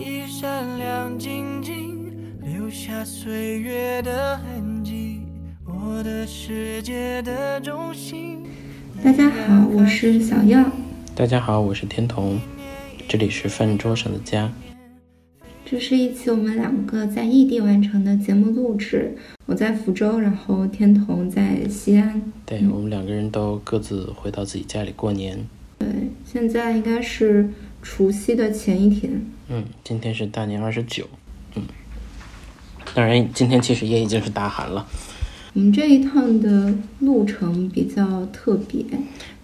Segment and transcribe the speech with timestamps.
[0.00, 2.10] 一闪亮晶晶，
[2.42, 5.20] 留下岁月的痕迹。
[5.66, 8.38] 我的世界的中心。
[9.04, 10.64] 大家好，我是小耀。
[11.14, 12.40] 大家好，我是天童。
[13.06, 14.50] 这里是饭桌上的家。
[15.66, 19.14] 这是一期我们两个在异地完成的节目录制。
[19.44, 22.22] 我在福州，然后天童在西安。
[22.46, 25.46] 对我们两个人都各自回到自己家里过年。
[25.78, 25.88] 对，
[26.24, 27.50] 现在应该是
[27.82, 29.22] 除夕的前一天。
[29.50, 31.06] 嗯，今天是大年二十九。
[31.56, 31.62] 嗯，
[32.94, 34.86] 当然，今天其实也已经是大寒了。
[35.54, 38.84] 我们这一趟的路程比较特别，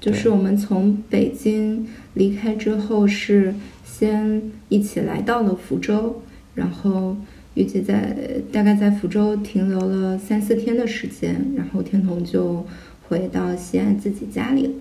[0.01, 3.55] 就是我们从北京离开之后是。
[3.99, 6.21] 先一起来到了福州，
[6.55, 7.17] 然后
[7.55, 8.15] 预计在
[8.53, 12.63] 大概在福州停留了三四天的时间，然后天童就
[13.09, 14.73] 回到西安自己家里了。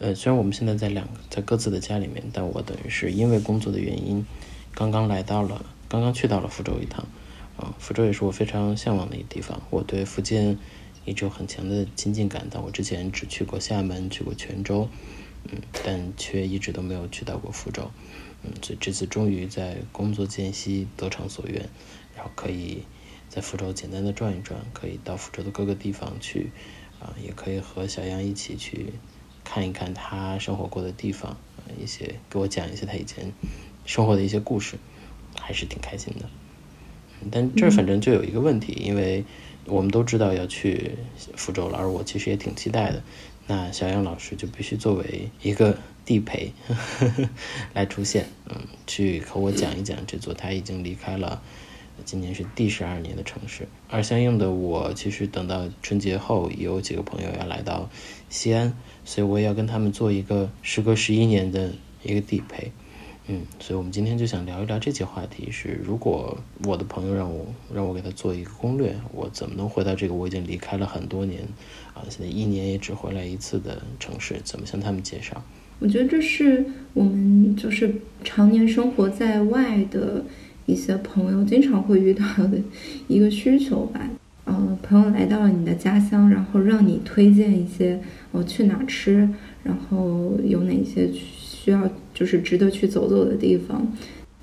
[0.00, 4.26] 呃，虽然我们现在在两在各自的家里面，但我等于是因为工作的原因，
[4.74, 7.06] 刚刚来到了，刚刚去到了福州一趟。
[7.56, 9.60] 啊，福州也是我非常向往的一个地方。
[9.68, 10.56] 我对福建
[11.04, 14.88] 一直有很强的亲近感，但我之前只去过厦门，去过泉州，
[15.44, 17.90] 嗯，但却一直都没有去到过福州。
[18.42, 21.68] 嗯，所以这次终于在工作间隙得偿所愿，
[22.16, 22.84] 然后可以
[23.28, 26.50] 在福州简单的转一转，可以到福州的各个地方去，
[26.98, 28.94] 啊，也可以和小杨一起去
[29.44, 31.36] 看一看他生活过的地方，
[31.78, 33.30] 一些给我讲一些他以前
[33.90, 34.76] 生活的一些故事，
[35.36, 36.26] 还是挺开心的。
[37.28, 39.24] 但这反正就有一个问题，因为
[39.64, 40.92] 我们都知道要去
[41.34, 43.02] 福州了，而我其实也挺期待的。
[43.48, 46.52] 那小杨老师就必须作为一个地陪
[47.74, 51.42] 来出现，嗯，去和我讲一讲这座他已经离开了，
[52.04, 53.66] 今年是第十二年的城市。
[53.88, 57.90] 而相应的，我其实等到春节后也有几个朋友要来到
[58.28, 58.72] 西安，
[59.04, 61.72] 所以我也要跟他们做一个时隔十一年的
[62.04, 62.70] 一个地陪。
[63.32, 65.52] 嗯，所以我们今天就想聊一聊这些话题。
[65.52, 71.40] 是如果我的朋友让我让我给他做一个攻略，我怎么能回到这个我已经离开了很多年，
[71.94, 74.34] 啊，现在一年也只回来一次的城市？
[74.42, 75.40] 怎么向他们介绍？
[75.78, 80.24] 我觉得这是我们就是常年生活在外的
[80.66, 82.58] 一些朋友经常会遇到的
[83.06, 84.10] 一个需求吧。
[84.46, 88.00] 呃，朋友来到了你的家乡，然后让你推荐一些
[88.32, 89.28] 我去哪吃，
[89.62, 91.08] 然后有哪些。
[91.62, 91.86] 需要
[92.20, 93.90] 就是值得去走走的地方。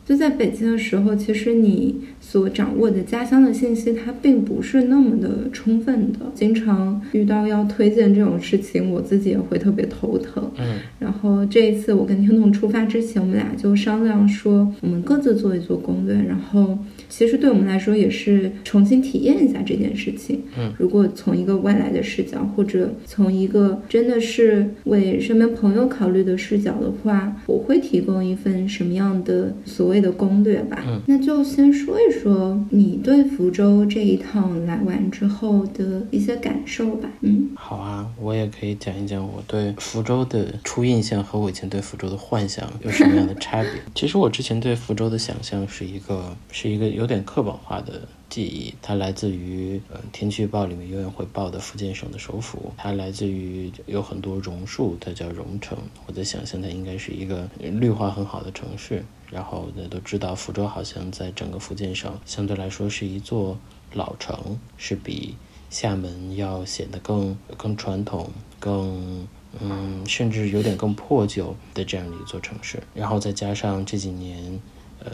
[0.03, 6.19] 就在北京的时候，其实你所掌握的家乡的信息，它并不是那么的充分的。
[6.33, 10.49] 经常遇到要推荐这种事情，我自己也会特别头疼。
[10.57, 10.79] 嗯。
[10.97, 16.79] 然后这一次我跟天童出发之前，我们俩就商量说，我们各自做一做攻略，然后。
[17.09, 20.41] 其实对我们来说也是重新体验一下这件事情。
[20.57, 30.83] 嗯，如果从一个外来的视角，或者从一个真的是为身边朋友考虑的视角的话，我会提供一份什么样的所谓的攻略吧？
[30.87, 37.09] 嗯，那就先说一说你对福州这一趟来完之后的一些感受吧。
[37.21, 43.71] 嗯，好啊，我也可以讲一讲我对福州的初印象和我以前对福州的幻想有什么样的差别。
[43.95, 47.07] 其实我之前对福州的想象是一个，是一个有。
[47.07, 55.77] 点刻板化的记忆，它来自于呃天气预报里面永远会报的福建省的首府，它来自于有很多榕树，它叫榕城。
[56.05, 59.05] 我在想象它应该是一个绿化很好的城市。
[59.31, 63.57] 然后呢，都知道福州好像在整个福建省相对来说是一座
[63.93, 65.37] 老城，是比
[65.69, 68.29] 厦门要显得更更传统、
[68.59, 69.25] 更
[69.61, 72.83] 嗯甚至有点更破旧的这样的一座城市。
[72.93, 74.59] 然后再加上这几年
[74.99, 75.09] 呃。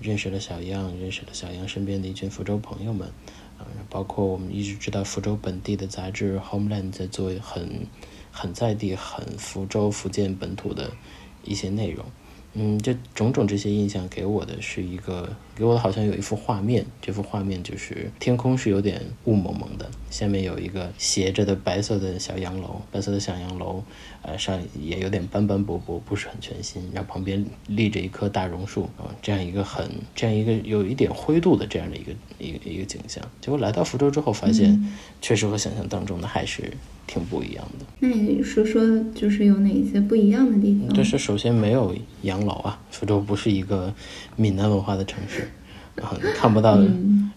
[0.00, 3.08] 认识了小杨，认识了小杨身边的一群福州朋友们，
[3.58, 7.86] 啊，包括我们一直知道福州本地的杂志《Homeland》在做很
[8.30, 10.90] 很在地、很福州福建本土的
[11.44, 12.04] 一些内容。
[12.58, 23.84] 嗯，这种种这些印象给我的是一个，给我的好像有一幅画面，这幅画面就是天空是有点雾蒙蒙的，下面有一个斜着的白色的小洋楼，白色的小洋楼，
[24.26, 34.92] 呃，上也有点斑斑驳驳，不是很全新，然后旁边立着一棵大榕树，啊，这样一个很这样一个有一点灰度的这样的一个一个一个景象，结果来到福州之后发现，
[35.22, 36.72] 确实和想象当中的还是。
[37.08, 37.86] 挺不一样的。
[38.00, 38.82] 那你说说，
[39.14, 40.92] 就是有哪些不一样的地方？
[40.92, 43.94] 就是首先没有养老啊，福州不是一个
[44.34, 45.48] 闽南文化的城市，
[46.34, 46.78] 看不到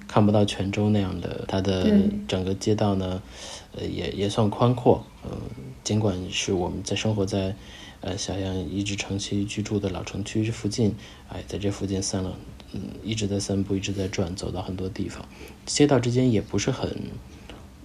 [0.08, 1.92] 看不到泉州那样的，它的
[2.28, 3.22] 整个街道呢，
[3.78, 5.04] 呃，也也算宽阔。
[5.24, 5.32] 嗯，
[5.84, 7.56] 尽管是我们在生活在
[8.02, 10.96] 呃小杨一直长期居住的老城区附近，
[11.30, 12.36] 哎，在这附近散了，
[12.74, 15.26] 嗯，一直在散步，一直在转，走到很多地方，
[15.66, 16.90] 街道之间也不是很。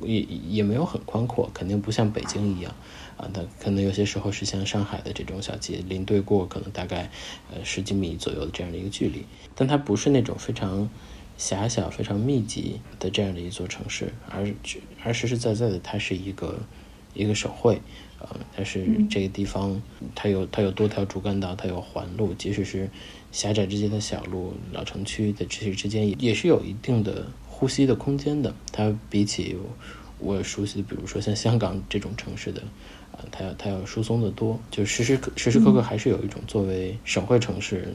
[0.03, 0.21] 也
[0.51, 2.75] 也没有很宽阔，肯定不像北京一样
[3.17, 3.31] 啊。
[3.33, 7.11] 它可能有些时候是像上海的这种小街，临对过可能大概
[7.53, 9.25] 呃十几米左右的这样的一个距离，
[9.55, 10.89] 但它不是那种非常
[11.37, 14.53] 狭小、非常密集的这样的一座城市，而
[15.03, 16.61] 而实实在在的它是一个
[17.13, 17.81] 一个省会。
[18.21, 19.83] 呃，但是这个地方，
[20.15, 22.89] 它有它有多条主干道，它有环路，即使是
[23.33, 28.55] 狭窄之间的小路，老城区的这些之间也也是有一定的呼吸的空间的。
[28.73, 29.59] 它比起
[30.19, 32.67] 我熟悉的，比如说像香港这种城市的，啊，
[33.31, 37.89] 它要它要疏松的多，就时时时时刻刻还是有一种作为省会城市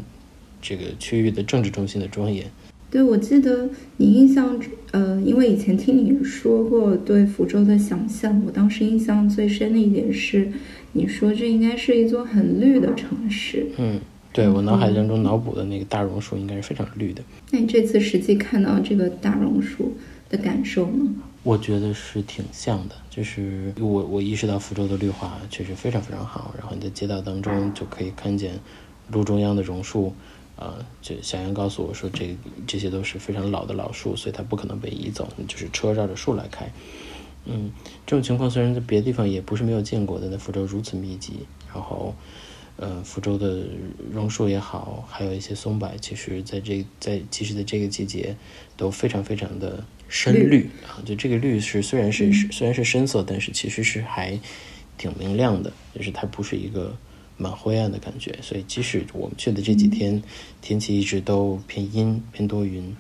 [0.61, 2.45] 这个区域的政治中心的庄严。
[2.91, 4.59] 对，我记得你印象，
[4.91, 10.51] 呃，因为以前听你说过对福州的想象，我当时印象最深的一点是，
[10.93, 13.67] 你说这应该是一座很绿的城市。
[13.77, 14.01] 嗯，
[14.33, 17.21] 对我脑海当中脑补的那个大榕树应该是非常绿的。
[17.51, 19.93] 那你这次实际看到这个大榕树
[20.27, 21.13] 的感受呢？
[21.43, 28.59] 我觉得是挺像的，就是我我意识到福州的绿化确实非常非常好，然后你在街道当中就可以看见
[29.11, 30.13] 路中央的榕树。
[30.55, 32.35] 啊，就小杨告诉我说，这
[32.67, 36.69] 这些都是非常老的老树，所以它不可能被移走，就是车绕着树来开。
[37.45, 37.71] 嗯，
[38.05, 42.13] 这种情况虽然在别的地方也不是没有见过的，在福州如此密集，然后，
[42.75, 43.63] 呃，福州的
[44.11, 48.35] 榕树也好，还有一些松柏，其实在这在其实在这个季节
[48.75, 50.69] 都非常非常的深绿。
[50.85, 54.37] 啊，就这个绿是虽然是虽然是深色，但是其实是还
[54.97, 56.97] 挺明亮的，就是它不是一个。
[57.41, 60.21] 蛮灰暗的感觉，所以即使我们去的这几天
[60.61, 62.93] 天气一直都偏阴偏多云，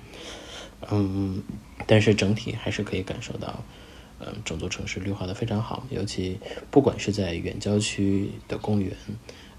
[0.89, 1.43] 嗯，
[1.85, 3.61] 但是整体还是可以感受到，
[4.21, 6.37] 嗯，整座城市绿化的非常好，尤其
[6.71, 8.95] 不管是在远郊区的公园，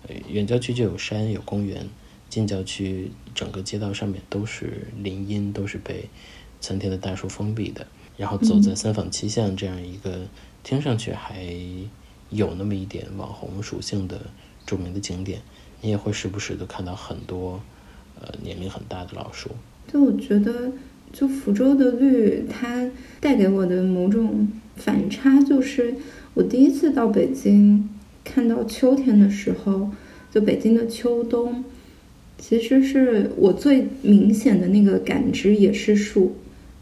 [0.09, 1.87] 呃，远郊区就有山有公园，
[2.31, 6.09] 近郊区整个街道上面都是林荫，都是被
[6.61, 7.87] 参天的大树封闭的，
[8.17, 10.21] 然后走在三坊七巷这样一个
[10.63, 11.45] 听上去还
[12.31, 14.21] 有那么一点网红属性的。
[14.67, 15.41] 著名的景点，
[15.81, 17.61] 你也会时不时的看到很多，
[18.21, 19.51] 呃，年龄很大的老树。
[19.91, 20.71] 就我觉得，
[21.13, 24.47] 就福州的绿，它带给我的某种
[24.77, 25.97] 反差，就是
[26.35, 27.89] 我第一次到北京
[28.23, 29.91] 看到秋天的时候，
[30.31, 31.65] 就北京的秋冬，
[32.39, 36.37] 其实是我最明显的那个感知，也是树。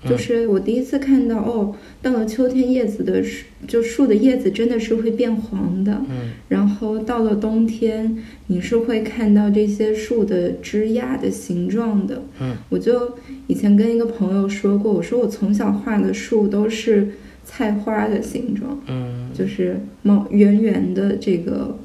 [0.07, 6.01] 就是我第一次看到哦，到了秋天，叶子的树就树的叶子真的是会变黄的。
[6.09, 8.17] 嗯，然后到了冬天，
[8.47, 12.23] 你是会看到这些树的枝桠的形状的。
[12.41, 13.19] 嗯，我就
[13.49, 17.09] 以前跟一个朋友说过，我说我从小画的树都是
[17.45, 18.81] 菜花的形状。
[18.87, 21.77] 嗯，就是毛圆圆的这个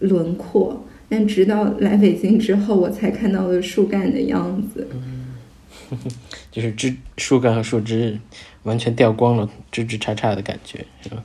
[0.00, 4.86] 轮廓，但直到来北京之后，我才看到了树干的样子。
[4.92, 5.15] 嗯。
[6.50, 8.18] 就是枝树干和树枝
[8.64, 11.22] 完全掉光了，枝枝杈杈的感觉，是吧？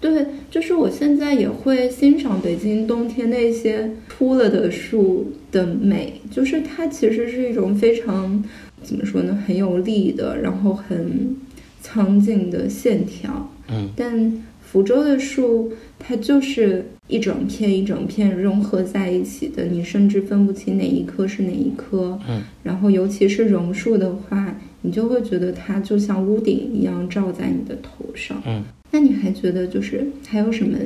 [0.00, 8.44] 对，就是我现在也会欣赏北京冬天那些秃了的树的美，就是它其实是一种非常
[8.82, 11.36] 怎么说呢，很有力的，然后很
[11.82, 13.50] 苍劲的线条。
[13.70, 22.20] 嗯，但福州的树，它就是一整片一整片融合在一起的，你甚至分不清哪一棵是哪一棵。
[22.28, 28.42] 嗯，然后尤其是榕树的话，你就会觉得它就像屋顶一样罩在你的头上。
[28.44, 30.76] 嗯，那你还觉得就是还有什么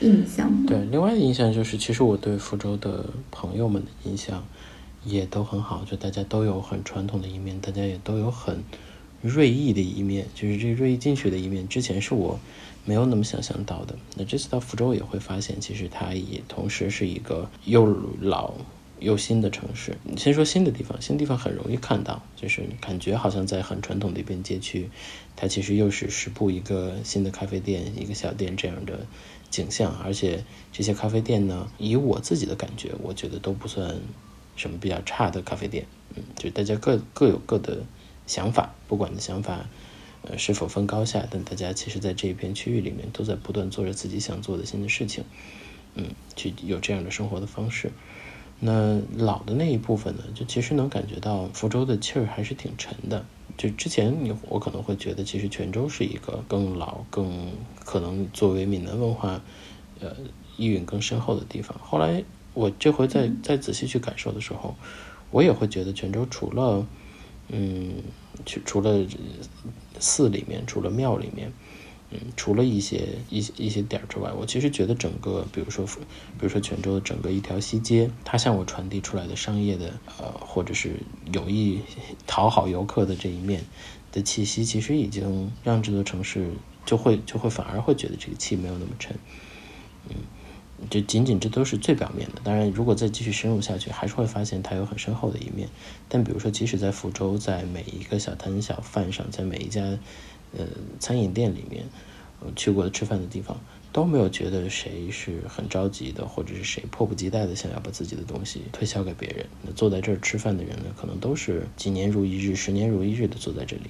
[0.00, 0.64] 印象吗？
[0.66, 4.44] 对，另外的印象就是，其实我对福州的朋友们的印象
[5.04, 8.56] 也都很好，就大家都有很传统的一面，大家也都有很
[9.22, 11.68] 锐意的一面，就是这锐意进取的一面。
[11.68, 12.40] 之前是我。
[12.84, 13.96] 没有那么想象到的。
[14.16, 17.86] 那这次到福州也会发现，其实它也同时是一个又
[18.20, 18.54] 老
[19.00, 19.96] 又新的城市。
[20.02, 24.90] 你先说新的地方，新地方很容易看到，就是感觉好像在很传统的一边街区，
[25.34, 29.06] 它其实又是十步一个新的咖啡店、一个小店这样的
[29.50, 29.94] 景象。
[30.04, 33.96] 而且这些咖啡店呢，以我自己的感觉，我觉得都不算
[34.56, 35.86] 什么比较差的咖啡店。
[36.14, 37.84] 嗯，就大家各各有各的
[38.26, 39.66] 想法，不管的想法。
[40.26, 41.26] 呃，是否分高下？
[41.30, 45.24] 但大家其实，在这一片区域里面，都在不断做着自己想做的新的事情，
[45.96, 47.92] 嗯，去有这样的生活的方式。
[48.60, 53.26] 那老的那一部分呢，就其实能感觉到福州的气儿还是挺沉的。
[53.58, 57.50] 就之前你我可能会觉得，其实泉州是一个更老、更
[57.84, 59.42] 可能作为闽南文化，
[60.00, 60.16] 呃，
[60.56, 61.78] 意蕴更深厚的地方。
[61.82, 64.74] 后来我这回再再仔细去感受的时候，
[65.30, 66.86] 我也会觉得泉州除了，
[67.48, 67.96] 嗯，
[68.46, 69.04] 去除了。
[70.00, 71.52] 寺里面除了庙里面，
[72.10, 81.00] 嗯，除了一些一些一些点之外，我其实觉得整个，比如说，比如说泉州的整个一条西街，它向我传递出来的商业的，呃，或者是
[81.32, 81.80] 有意
[82.26, 83.64] 讨好游客的这一面
[84.12, 86.50] 的气息，其实已经让这座城市
[86.84, 89.16] 就会就会反而会觉得这个气没有那么沉，
[90.08, 90.16] 嗯，
[90.90, 92.40] 就仅仅这都是最表面的。
[92.44, 95.68] 当然，如果再继续深入下去，还是会发现它有很深厚的一面。
[96.08, 99.82] 但比如说，即使在福州，在每一个小摊小贩上，在每一家
[100.56, 100.66] 呃
[100.98, 101.84] 餐饮店里面，
[102.40, 103.58] 我去过的吃饭的地方，
[103.92, 109.46] 都没有觉得谁是很着急的，或者是谁迫不及待的想要把自己的东西推销给别人。
[109.62, 113.84] 那坐在这儿吃饭的人呢，可能都是几年如一日、十年如一日的坐在这里。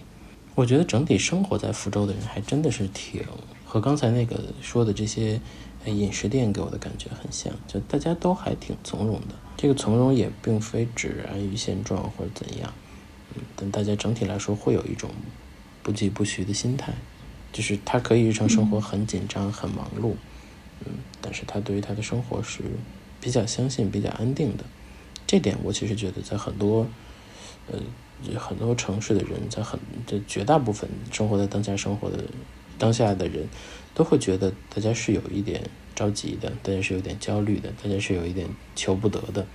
[0.54, 3.24] 我觉得整体生活在福州的人还真的是挺
[3.66, 5.40] 和刚才那个说的这些
[5.92, 9.34] 饮食店给我的感觉很像，就大家都还挺从容的。
[9.56, 12.72] 这个从容也并非只安于现状或者怎样，
[13.34, 15.10] 嗯，但大家整体来说会有一种
[15.82, 16.92] 不疾不徐的心态，
[17.52, 20.14] 就是他可以日常生活很紧张、很忙碌，
[20.84, 22.62] 嗯，但是他对于他的生活是
[23.20, 24.64] 比较相信、比较安定的。
[25.26, 26.86] 这点我其实觉得在很多，
[27.70, 27.78] 呃。
[28.38, 32.24] 很多城市的人，在很这绝大部分生活在当下生活的
[32.78, 33.46] 当下的人，
[33.94, 35.62] 都会觉得大家是有一点
[35.94, 39.46] 着急的，大家是有点焦虑的，大家是有一点求不得的，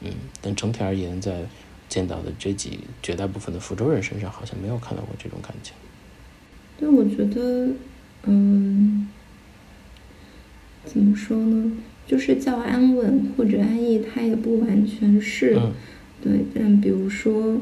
[0.00, 0.10] 嗯。
[0.42, 1.44] 但整体而言，在
[1.88, 5.72] 见到的这几绝大部分的福州人身上，好像没有看到过这种感觉。
[6.78, 7.68] 对，我觉得，
[8.24, 9.08] 嗯，
[10.84, 11.72] 怎么说呢？
[12.06, 15.58] 就是叫安稳或者安逸，它也不完全是，
[16.22, 16.44] 对。
[16.54, 17.60] 但比如说。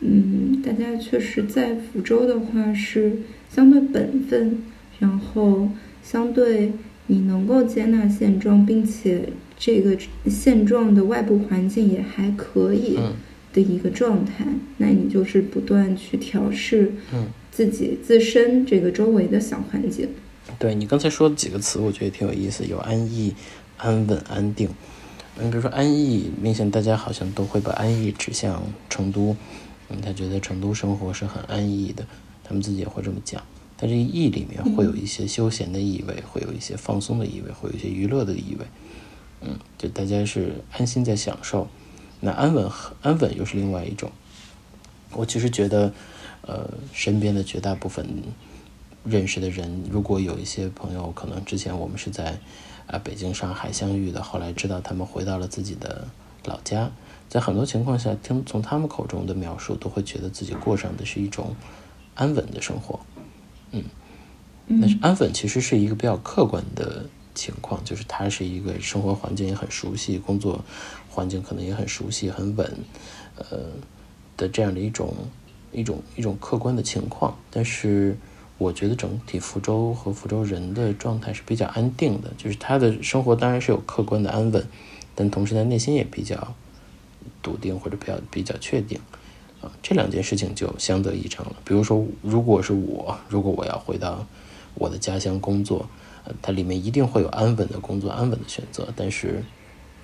[0.00, 3.16] 嗯，大家确实在福州的话是
[3.50, 4.62] 相对本分，
[4.98, 5.68] 然后
[6.02, 6.72] 相对
[7.06, 9.96] 你能够接纳现状，并且这个
[10.28, 12.98] 现状的外部环境也还可以
[13.52, 14.46] 的一个状态，
[14.78, 16.92] 那你就是不断去调试
[17.50, 20.08] 自己自身这个周围的小环境。
[20.58, 23.34] 对你刚才说的几个词，我觉得挺有意思，有安逸、
[23.76, 24.68] 安稳、安定。
[25.38, 29.36] 嗯，比如说安逸，明显大家好像都会把安逸指向成都。
[29.90, 32.06] 嗯，他觉得成都生活是很安逸的，
[32.42, 33.42] 他们自己也会这么讲。
[33.78, 38.66] 但这个逸里面会有一些休闲的意味，会有一些放松的意味，会有一些娱乐的意味。
[39.42, 41.68] 嗯，就大家是安心在享受。
[42.20, 42.70] 那安稳
[43.02, 44.10] 安稳又是另外一种。
[45.12, 45.92] 我其实觉得，
[46.40, 48.06] 呃，身边的绝大部分
[49.04, 52.38] 认识的人，如果有一些朋友，可能之前我们是在
[52.86, 56.08] 啊北京、上海相遇的，后来知道他们回到了自己的
[56.46, 56.90] 老家。
[57.28, 61.54] 在很多情况下，听从他们口中的描述，都会觉得自己过上的是一种
[62.14, 63.00] 安稳的生活。
[63.72, 63.82] 嗯，
[64.80, 70.64] 但是安稳其实是一个比较客观的情况，就是他是一个生活环境也很熟悉，工作
[71.08, 72.78] 环境可能也很熟悉、很稳，
[73.36, 73.58] 呃
[74.36, 75.14] 的这样的一种
[75.72, 77.36] 一种一种客观的情况。
[77.50, 78.16] 但是
[78.58, 84.66] 我觉得整体福州和福州人的状态是比较安定的，就是他的生活当然是有客观的安稳，
[85.14, 86.54] 但同时他内心也比较。
[87.42, 88.98] 笃定或者比较比较确定，
[89.82, 91.56] 这两件事情就相得益彰了。
[91.64, 94.26] 比如说，如果是我，如果我要回到
[94.74, 95.88] 我的家乡工作，
[96.42, 98.88] 它里面一定会有安稳的工作、安稳的选择。
[98.96, 99.44] 但是，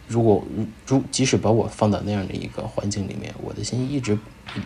[0.09, 0.45] 如果
[0.87, 4.19] 如即使把我放到那样的一个环境里面，我的心一直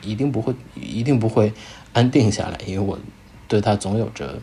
[0.02, 1.52] 一定不会一定不会
[1.92, 2.98] 安定下来，因为我
[3.48, 4.40] 对他总有着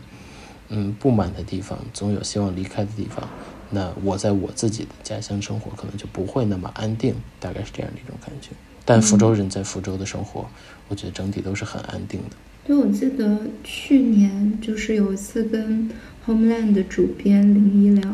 [0.68, 3.28] 嗯不满的地方，总有希望离开的地方。
[3.70, 8.50] 那我在我自己的家乡生活，可能就不会那么安定，大概是这样的一种感觉。
[8.84, 10.46] 但福州人在福州的生活，
[10.88, 12.36] 我觉得整体都是很安定的。
[12.66, 15.90] 对，我记得去年就是有一次跟
[16.26, 18.10] Homeland 的主编林一聊，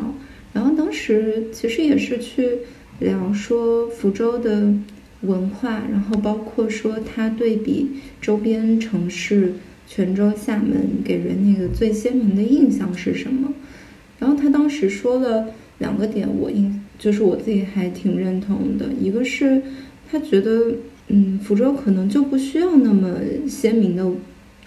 [0.53, 2.59] 然后当时其实也是去
[2.99, 4.73] 聊说福州的
[5.21, 7.89] 文化，然后包括说他对比
[8.21, 9.53] 周边城市
[9.87, 13.53] 泉州、厦门，给人那个最鲜明的印象是什么。
[14.19, 15.47] 然后他当时说了
[15.79, 18.87] 两个点，我印就是我自己还挺认同的。
[18.99, 19.61] 一个是
[20.11, 20.73] 他觉得，
[21.07, 23.15] 嗯，福州可能就不需要那么
[23.47, 24.11] 鲜明的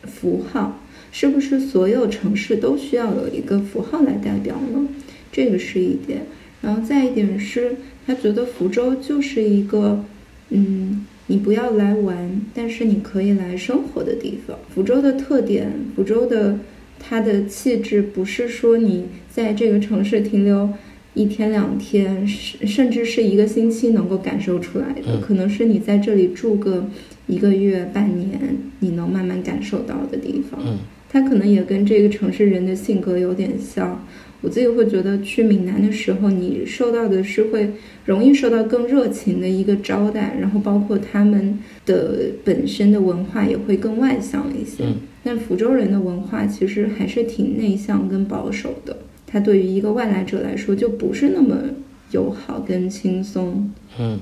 [0.05, 0.81] 符号，
[1.13, 4.89] 是不是所有城市都需要有一个符号来代表呢？
[5.31, 6.23] 这个是一点。
[6.63, 10.03] 然后再一点是，他觉得福州就是一个，
[10.49, 14.59] 嗯，你不要来玩，但是你可以来生活的地方。
[14.75, 16.59] 福州的特点，福州的。
[17.07, 20.71] 它的气质不是说你在这个城市停留
[21.15, 26.87] 一天两天，甚甚至是一个星期能够感受出来的，可能是你在这里住个
[27.27, 28.39] 一个月、半年，
[28.81, 30.61] 你能慢慢感受到的地方。
[30.65, 30.79] 嗯，
[31.09, 34.05] 它可能也跟这个城市人的性格有点像。
[34.41, 37.71] 我自己会觉得去闽南的时候，你受到的是会
[38.05, 44.85] 容易受到更热情的一个招待，然后包括他们的本身的文化也会更外向一些。
[45.23, 48.99] 但福州人的文化其实还是挺内向跟保守的，
[49.35, 51.57] 他对于一个外来者来说就不是那么
[52.13, 53.69] 友好跟轻松。
[53.99, 54.17] 嗯，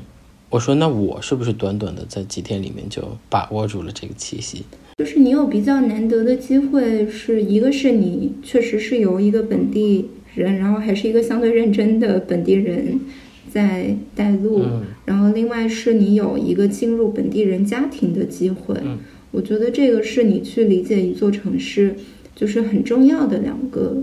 [0.49, 4.64] 我说那我是不是短短的在几天里面就把握住了这个气息？
[4.97, 12.99] 就是你有比较难得的机会，是一个是你确实是由一个本地人，然后还是一个相对认真的本地人
[13.50, 14.64] 在带路，
[15.04, 18.75] 然后另外是你有一个进入本地人家庭的机会。
[19.31, 21.97] 我觉得这个是你去理解一座城市
[22.35, 24.02] 就是很重要的两个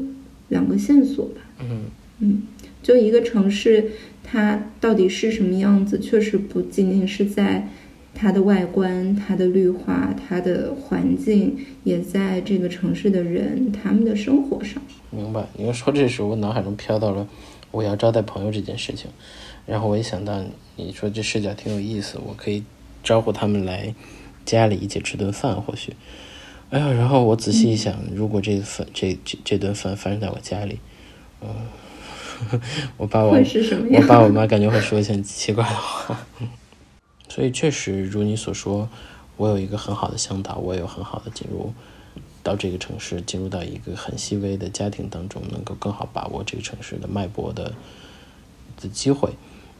[0.49, 1.41] 两个线索吧。
[1.59, 1.85] 嗯
[2.19, 2.43] 嗯，
[2.83, 3.91] 就一个城市
[4.23, 7.67] 它到底是什么样子，确实不仅仅是在。
[8.11, 14.81] 它的外观、它的绿化、它的环境，也在这个城市的人他们的生活上。
[15.09, 15.45] 明白。
[15.55, 17.25] 你要说这时候，我脑海中飘到了
[17.71, 19.09] 我要招待朋友这件事情，
[19.65, 20.43] 然后我一想到
[20.75, 22.61] 你说这视角挺有意思，我可以
[23.01, 23.93] 招呼他们来
[24.43, 25.93] 家里一起吃顿饭，或许。
[26.69, 30.79] 哎呀，然后我仔细一想，如果这饭这这这顿饭发生在我家里，
[31.41, 31.49] 嗯，
[32.97, 36.19] 我爸我我爸我妈感觉会说一些奇怪的话。
[37.27, 38.87] 所以确实如你所说，
[39.37, 41.73] 我有一个很好的向导，我有很好的进入
[42.43, 47.73] 到这个城市，进入到一个很细微的家庭当中，能够更好把握这个城市的脉搏的
[48.79, 49.31] 的机会。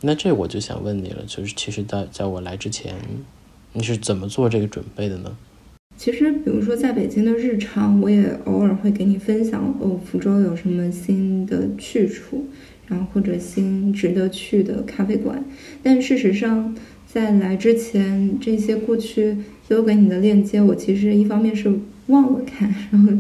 [0.02, 2.96] 那这我就想问你了，就是其实在在我来之前，
[3.74, 5.36] 你是怎么做这个准备的呢？
[6.00, 12.46] 其实，比如说在北京的日常，我也偶尔会给你分享哦，福州有什么新的去处，
[12.88, 15.44] 然后或者新值得去的咖啡馆，
[15.84, 16.74] 但事实上。
[17.12, 19.36] 在来之前，这些过去
[19.68, 21.68] 丢给你的链接，我其实一方面是
[22.06, 23.12] 忘了看，然后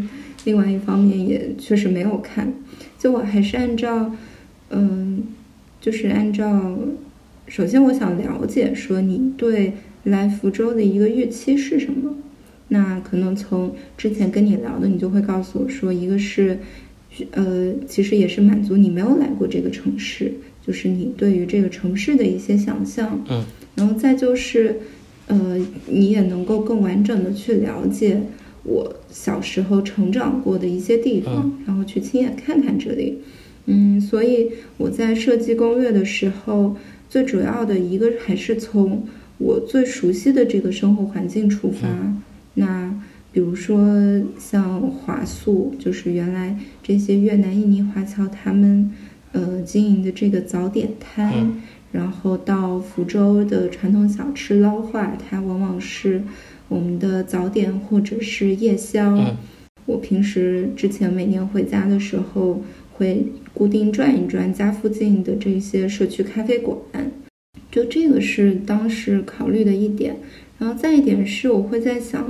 [0.46, 2.54] 另外一方面也确实没有看。
[3.00, 4.14] 就我还是按照，
[4.70, 5.24] 嗯，
[5.82, 6.78] 就是按照，
[7.48, 12.16] 首先我想了解说你对来福州的一个预期是什么。
[12.70, 16.58] 那可能从之前跟你聊的，你就会告诉我说，一个是，
[17.32, 20.32] 呃，其实也是满足你没有来过这个城市，
[20.66, 23.44] 就是你对于这个城市的一些想象，嗯。
[23.76, 24.76] 然后再就是，
[25.28, 25.58] 呃，
[25.88, 28.22] 你也能够更完整的去了解
[28.64, 33.20] 我小时候成长过的一些地方，然后去亲眼看看这里。
[33.66, 36.76] 嗯，所以我在设计攻略的时候，
[37.10, 39.08] 最主要的一个还是从
[39.38, 41.88] 我最熟悉的这个生活环境出发。
[42.60, 42.94] 那
[43.32, 43.90] 比如说
[44.38, 48.92] 像华素，就是原来这些越南、印尼华侨他们
[49.32, 51.52] 呃经营的这个早点摊。
[51.92, 56.22] 然后到福州的传统小吃捞化，它往往是
[56.68, 59.18] 我们的早点或者是夜宵。
[59.88, 62.62] 我平时之前每年回家的时候，
[62.94, 66.78] 会固定转一转家附近的这些社区咖啡馆。
[67.72, 70.16] 就这个是当时考虑的一点。
[70.60, 72.30] 然后再一点是，我会在想，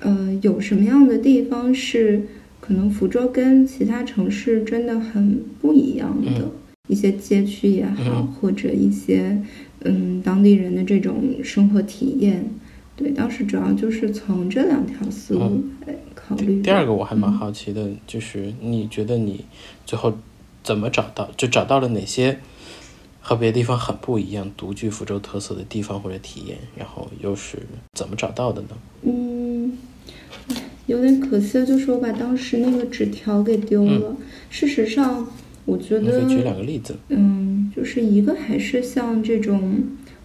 [0.00, 2.26] 呃，有什么样的地方是
[2.60, 6.50] 可能福州跟其他城市真的很不一样的。
[6.88, 9.40] 一些街区也好，或者一些
[9.84, 12.44] 嗯当地人的这种生活体验，
[12.96, 16.60] 对，当时主要就是从这两条思路来考虑。
[16.60, 19.44] 第二个我还蛮好奇的，就是你觉得你
[19.86, 20.12] 最后
[20.64, 22.40] 怎么找到，就找到了哪些
[23.20, 27.58] 和别的地方很不一样、独具福州特色的地方或者体验，然后又是
[27.92, 28.68] 怎么找到的呢？
[29.02, 29.78] 嗯，
[30.86, 34.16] 有点可惜的就是我把当时那个纸条给丢了。
[34.48, 35.26] 事实上。
[35.66, 39.80] 我觉得，举两个例子，嗯，就是一个还是像这种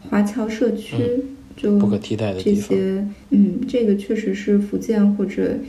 [0.10, 0.95] 华侨社区，
[1.55, 5.60] 就不可替代的这些，嗯，这个确实是福建或者，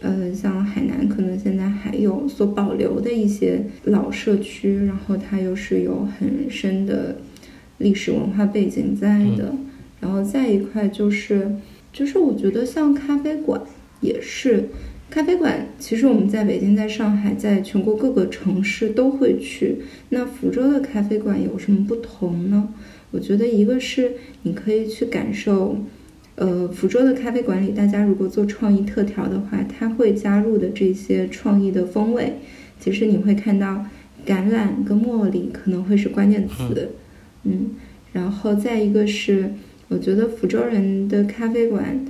[0.00, 7.16] 呃，像海南可能现在还有所保留的一些老社区，然后它又是有很深的
[7.78, 9.54] 历史文化背景在的，
[10.00, 11.54] 然后再一块就是，
[11.92, 13.60] 就是我觉得像咖啡馆
[14.00, 14.68] 也是。
[15.10, 19.78] 咖啡馆其实我们在北京、在上海、在全国各个城市都会去。
[20.10, 22.72] 那福州的咖啡馆有什么不同呢？
[23.10, 24.12] 我觉得一个是
[24.44, 25.76] 你可以去感受，
[26.36, 32.34] 呃，福州的咖啡馆里，大家如果做创意特调的话，它会加入的这些创意的风味，
[32.78, 33.84] 其实你会看到
[34.26, 36.90] 橄榄跟茉莉可能会是关键词，
[37.44, 37.70] 嗯，
[38.12, 39.52] 然后再一个是，
[39.88, 42.04] 我觉得福州人的咖啡馆。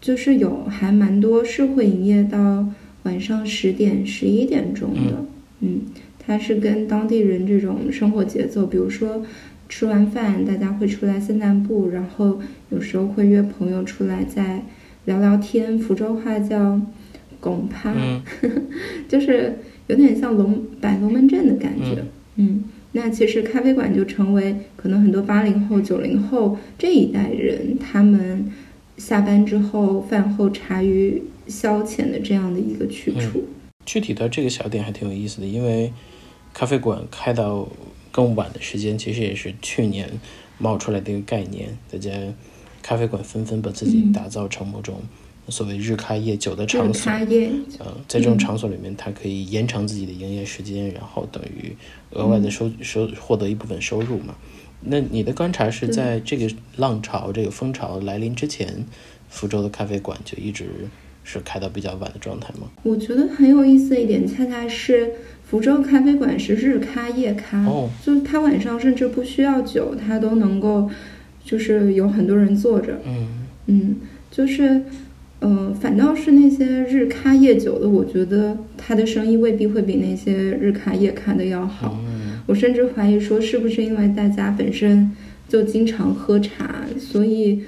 [0.00, 2.64] 就是有还蛮多是会营业到
[3.02, 5.24] 晚上十点十一点钟的，
[5.58, 5.80] 嗯，
[6.20, 9.24] 它是跟当地人这种生活节奏，比如说
[9.68, 14.62] 吃完饭大家会出来散散步，然后有时候会约朋友出来再
[15.04, 16.80] 聊聊天，福州话叫
[17.40, 17.94] 拱趴，
[19.08, 22.02] 就是有点像龙摆龙门阵的感觉，
[22.36, 28.50] 嗯，那其实咖啡馆就成为可能很多八零后九零后这一代人他们。
[28.98, 33.44] 下班之后，饭后茶余消遣的这样的一个去处。
[33.86, 35.92] 具体的这个小点还挺有意思的，因为
[36.52, 37.68] 咖啡馆开到
[38.10, 40.10] 更晚的时间，其实也是去年
[40.58, 41.76] 冒出来的一个概念。
[41.90, 42.10] 大家
[42.82, 45.00] 咖啡馆纷纷把自己打造成某种
[45.48, 47.10] 所谓日开夜久的场所，
[47.78, 51.74] 呃，在这种场所里面，它可以延长自己的营业时间，然后等于
[52.10, 54.34] 额外的收收获得一部分收入嘛。
[54.80, 58.86] 那你的观察是在这个浪潮、这个风潮来临之前，
[59.28, 60.88] 福州的咖啡馆就一直
[61.28, 62.68] 是开到比较晚的状态吗？
[62.82, 65.10] 我觉得很有意思的一点，恰恰是
[65.44, 67.62] 福州咖啡馆是日咖夜咖，
[68.02, 70.90] 就是它晚上甚至不需要酒，它都能够
[71.44, 73.00] 就是有很多人坐着。
[73.04, 73.28] 嗯
[73.66, 73.96] 嗯，
[74.30, 74.82] 就是。
[75.40, 81.96] 呃，反倒是那些日咖夜酒的，我觉得他的生意未必会比那些日咖夜咖的要好。
[82.46, 85.12] 我甚至怀疑说，是不是因为大家本身
[85.48, 87.62] 就经常喝茶，所以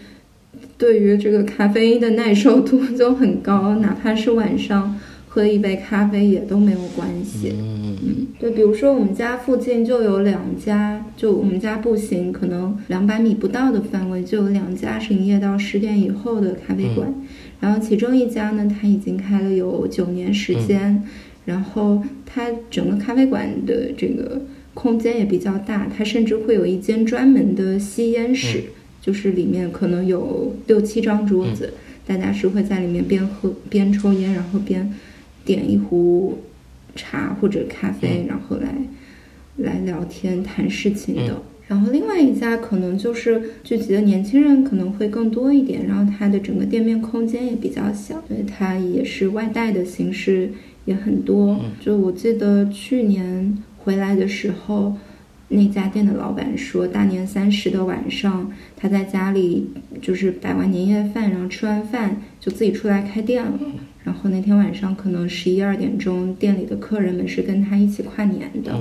[0.80, 7.52] 对于这个咖啡因的耐受度就很高，哪怕是晚上喝一杯咖啡也都没有关系。
[7.54, 17.12] 嗯嗯，对，比如说我们家附近就有两家，就我们家步行可能两百米不到的范围就有两家是营业到十点以后的咖啡馆。
[17.60, 21.02] 然后其中一家呢，它已经开了有九年时间，
[21.44, 24.40] 然后它整个咖啡馆的这个
[24.72, 28.62] 空间也比较大，它甚至会有一间专门的吸烟室，
[29.00, 31.72] 就是里面可能有六七张桌子，
[32.06, 34.92] 大家是会在里面边喝边抽烟，然后边
[35.44, 36.38] 点一壶
[36.94, 38.74] 茶或者咖啡，然后来
[39.56, 41.42] 来聊天谈事情的。
[41.66, 50.50] 然后另外一家可能就是聚集的年轻人可能会更多一点，然后它的整个店面空间也比较小，所以它也是外带的形式
[50.84, 51.60] 也很多。
[51.80, 54.96] 就我记得去年回来的时候，
[55.50, 59.68] 那家店的老板说，大年三十的晚上他在家里
[60.00, 63.52] 就是摆完年夜饭，然后吃完饭就自己出来开店了。
[64.02, 68.74] 然后那天晚上可能十一二点钟，店里的客人们是跟他一起跨年的。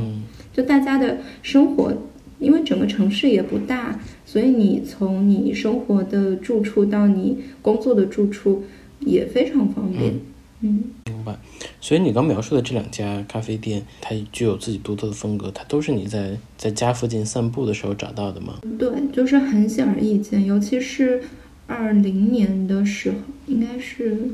[0.53, 1.93] 就大家的生活。
[2.39, 8.63] 因为整个城市也不大，所以你从你生活的住处到你工作的住处
[9.01, 10.13] 也非常方便。
[10.61, 10.85] 嗯，
[11.81, 18.59] 所以你刚描述的这两家咖啡店，它具有自己独特的风格，它都是你在在家附近散步的时候找到的吗？
[18.77, 20.45] 对，就是很显而易见。
[20.45, 21.23] 尤其是
[21.67, 24.29] 二零年的时候，应该是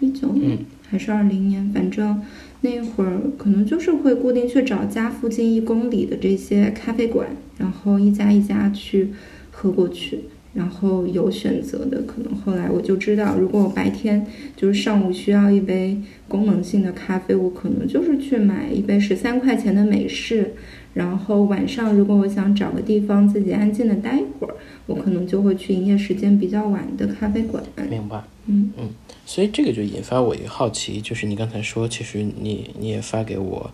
[0.00, 0.58] 一九年
[0.88, 2.22] 还是二零年，反正。
[2.64, 7.26] 那会儿可能就是会固定去找家附近一公里的这些咖啡馆，
[7.58, 9.12] 然后一家一家去
[9.50, 12.02] 喝过去，然后有选择的。
[12.02, 15.96] 可能后来我就知道，如果我白天就是上午需要一杯
[16.28, 20.54] 功能性的咖啡，我可能就是去买一杯十三块钱的美式。
[20.94, 27.64] 然后晚上如果我想找个地方自己安静的待一会儿，我可能就会去营业时间比较晚的咖啡馆。
[27.88, 28.22] 明白。
[28.44, 28.90] 嗯嗯。
[29.24, 33.70] 所以这个就引发我一个好奇，就是你刚才说，其实你你也发给我，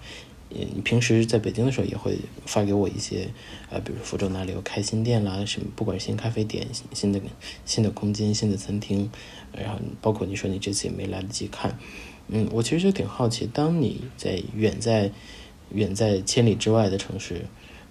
[0.50, 3.28] 你平时在北京的时候也会发给我一些，
[3.70, 7.20] 呃，比如福州哪里有开新店啦，什么不管是新咖啡店、新的
[7.64, 9.11] 新的空间、新的餐厅，
[9.52, 11.78] 然后包括你说你这次也没来得及看，
[12.28, 15.11] 嗯，我其实就挺好奇，当你在远在
[15.70, 17.44] 远在千里之外的城市，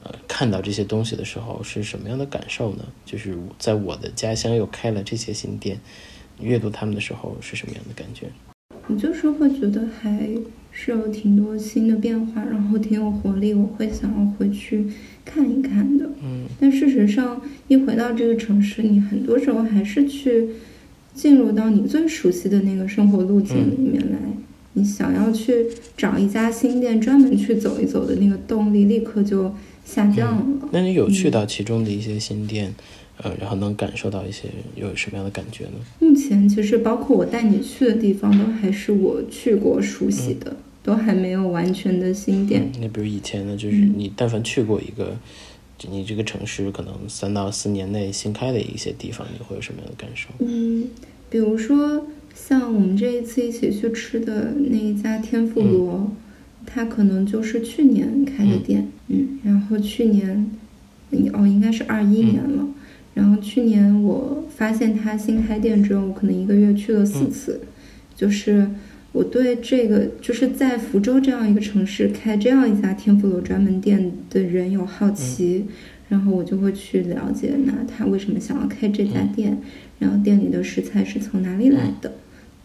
[0.03, 2.85] 呃，看到这些东西的时候是什么样的感受呢？
[3.05, 5.79] 就是在我的家乡又开了这些新店。
[6.39, 8.27] 阅读他们的时候是什么样的感觉？
[8.87, 10.29] 我就是会觉得还
[10.79, 14.85] 是有挺多新的变化，然后挺有活力，我会想要回去
[15.25, 16.07] 看一看的。
[16.23, 20.49] 嗯，但事实上，一回到这个城市，你很多时候还是去
[21.15, 24.19] 进入到你最熟悉的那个生活路径里面来，
[24.73, 25.65] 你想要去
[25.97, 29.51] 找一家新店专门去走一走的那个动力立刻就
[29.83, 30.69] 下降了。
[30.71, 32.75] 那你有去到其中的一些新店？
[33.23, 34.43] 呃，然后能感受到一些
[34.75, 35.71] 有什么样的感觉呢？
[35.97, 40.55] 目前其实包括我带你去的地方，都还是我去过熟悉的，
[40.87, 42.71] 都还没有完全的新店。
[42.79, 45.17] 那比如以前呢，就是你但凡去过一个，
[45.91, 50.29] 你这个城市可能三到四年内新开的一些地方，你会有什么样的感受？
[50.39, 50.87] 嗯，
[51.29, 56.09] 比如说像我们这一次一起去吃的那一家天妇罗，
[56.65, 60.49] 它可能就是去年开的店，嗯，然后去年，
[61.33, 62.65] 哦，应该是二一年了。
[63.13, 67.59] 然后去年我发现它新开店之后，我可能一个月去了四次。
[68.15, 68.67] 就是
[69.11, 75.65] 我对这个就是在福州这样一个城市开这样一家天妇罗专门店的人有好奇，
[76.09, 79.57] 然后我就会去了解，那他为什么想要开这家店？
[79.99, 82.13] 然后店里的食材是从哪里来的？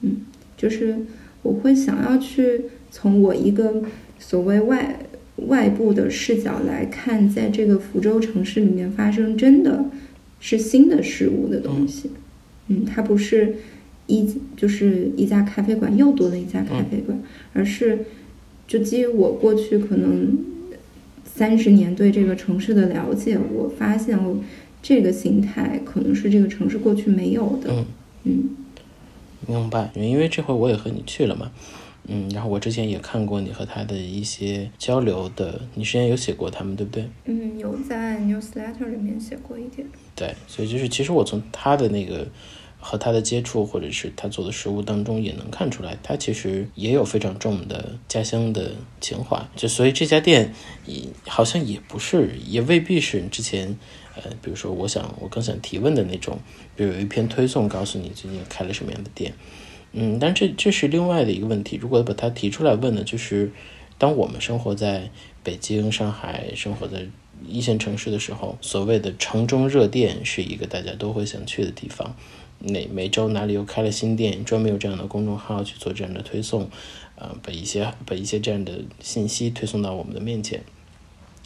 [0.03, 0.23] 嗯，
[0.57, 0.97] 就是
[1.43, 3.83] 我会想要去从我一个
[4.19, 9.87] 所谓外外部的视角来看，在这个福州城市里面发生真的。
[10.45, 12.11] 是新的事物的东西，
[12.67, 13.55] 嗯，它不是
[14.13, 17.19] 一就是一家咖啡馆又多了一家咖啡馆，
[17.55, 18.05] 而是
[18.69, 20.37] 就基于我过去可能
[21.25, 24.39] 三十年对这个城市的了解，我发现我
[24.83, 27.85] 这个形态可能是这个城市过去没有的，
[28.25, 28.51] 嗯，
[29.47, 31.51] 明白，因为这回我也和你去了嘛。
[32.09, 37.09] 嗯，然后我之前也看过你和他的一些交流的，你之前有写过他们，对不对？
[37.27, 39.87] 嗯，有在 newsletter 里面写过一点。
[40.17, 42.27] 对，所以就是其实我从他的那个
[42.85, 49.41] 和他的接触，或者是他做的食物当中，也能看出来，他其实也有非常重的家乡的情怀。
[49.55, 50.53] 就所以这家店
[51.27, 53.79] 好像也不是，也未必是之前
[54.17, 56.41] 呃，比如说我想我更想提问的那种，
[56.75, 59.33] 比如有一篇推送告诉你最近开了什么样的店。
[59.93, 61.79] 嗯，但这这是另外的一个问题。
[61.81, 63.53] 如果把它提出来问呢，就是
[63.97, 65.11] 当我们生活在
[65.45, 67.07] 北京、上海，生活在
[67.47, 72.17] 一线城市的时候，所谓的城中热店是一个大家都会想去的地方。
[72.65, 76.71] 每每周哪里又开了新店，专门有这样的公众号去做这样的推送，
[77.17, 80.63] 呃，把一些把一些这样的信息推送到我们的面前，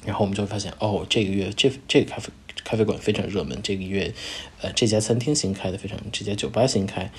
[0.05, 2.31] 然后我们就会发现，哦，这个月这这个咖啡
[2.65, 4.13] 咖啡馆非常热门，这个月，
[4.61, 7.11] 呃，这家餐厅新开的非常，这家酒吧新开。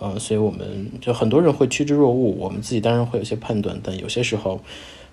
[0.00, 4.62] 嗯，所以我们就很多人会趋之若鹜，我们自己当然会有些判断，但有些时候，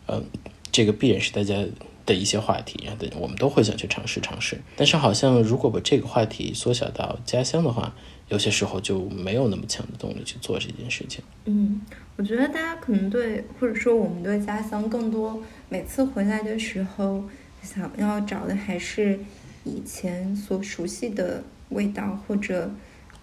[0.08, 0.24] 嗯，
[0.72, 1.66] 这个必然是大家
[2.06, 4.62] 的一些话题，对，我们都会想去尝试尝试。
[4.76, 7.96] 但是好像如果把这个话题缩小到家乡的话，
[8.30, 11.24] 有些时候就没有那么强的动力去做这件事情。
[11.46, 11.82] 嗯，
[12.16, 17.24] 我觉得大家可能对，或者说我们对家乡更多，每次回来的时候
[17.62, 19.20] 想要找的还是
[19.64, 22.72] 以前所熟悉的味道，或者。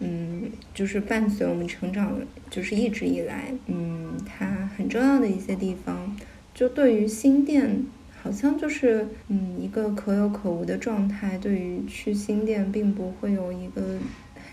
[0.04, 2.18] 嗯，就是伴随我们成长，
[2.50, 6.16] 就是一直以来，嗯，它很重要的一些地方，
[6.52, 7.86] 就对于新店，
[8.20, 11.38] 好像就是嗯一个可有可无的状态。
[11.38, 13.98] 对于去新店，并不会有一个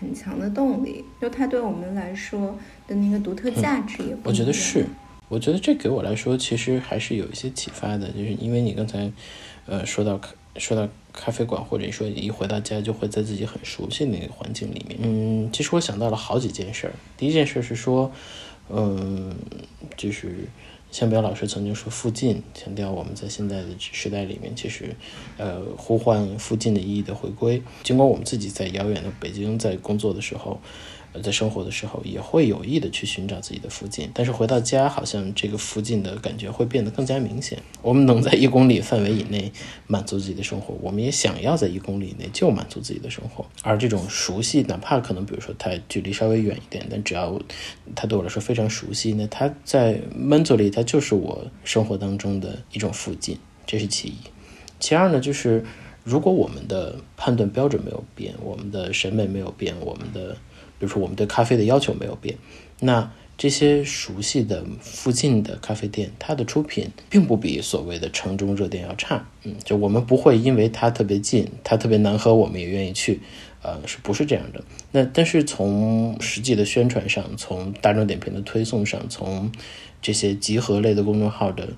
[0.00, 2.58] 很强的动力，就它对我们来说
[2.88, 4.30] 的那个独特价值也不。
[4.30, 4.86] 我觉得是，
[5.28, 9.12] 我觉得这给我来说其实还是有一些启发的，就是因为你刚才，
[9.66, 10.20] 呃，说到
[10.56, 10.88] 说到。
[11.12, 14.96] 咖啡馆，或者说一回到家就会在自己很熟悉的那个环境里面。
[15.02, 16.92] 嗯，其实我想到了好几件事儿。
[17.16, 18.12] 第一件事是说，
[18.68, 19.34] 嗯，
[19.96, 20.46] 就是
[20.90, 24.94] 向彪老师曾经说“附近”，强调我们在现在的时代里面，其实，
[25.38, 27.62] 呃，呼唤“附近”的意义的回归。
[27.82, 30.60] 尽管我们自己在遥远的北京在工作的时候。
[31.22, 37.58] 在生活的时候，也会有意的去寻找自己的附近，但是回到家，好像这个附近的感觉会变得更加明显。
[37.82, 39.50] 我们能在一公里范围以内
[39.86, 43.44] 满足自己的生活，我们也想要在一公里以内就满足自己的生活。
[43.62, 47.40] 而这种熟悉，哪怕可能比如说它距离稍微远一点，但只要
[47.96, 54.14] 它对我来说非常熟悉，那它在门座里，它就是我生活当中的一种附近，这是其一。
[54.78, 55.64] 其二呢，就是
[56.04, 60.36] 如果我们的判断标准没有变，我们的审美没有变，我们的
[60.80, 62.36] 比如说，我们对咖啡的要求没有变，
[62.80, 69.24] 那这些熟悉的附近的咖啡店，它的出品并不比所谓的城中热店要差。
[69.44, 73.20] 嗯，就我们不会因为它特别近，它特别难喝，我们也愿意去。
[73.62, 74.64] 呃，是不是这样的？
[74.90, 79.52] 那但是从实际的宣传上，从大众点评的推送上，从
[80.00, 81.68] 这些集合类的公众号的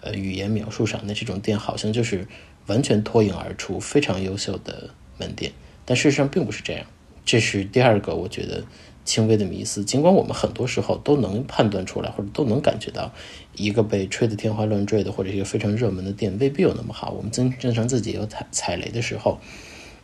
[0.00, 2.28] 呃语言描述上，那这种店好像就是
[2.66, 5.50] 完全脱颖而出，非常优秀的门店。
[5.84, 6.86] 但事实上并不是这样。
[7.24, 8.64] 这是第二个我觉得
[9.04, 9.84] 轻微的迷思。
[9.84, 13.12] 尽管我们很多时候都能判断出来，或者都能感觉到，
[13.56, 17.10] 一个被吹得天花乱坠的，或者一个非常热门的店未必有那么好。
[17.12, 19.40] 我们正正常自己有踩踩雷的时候，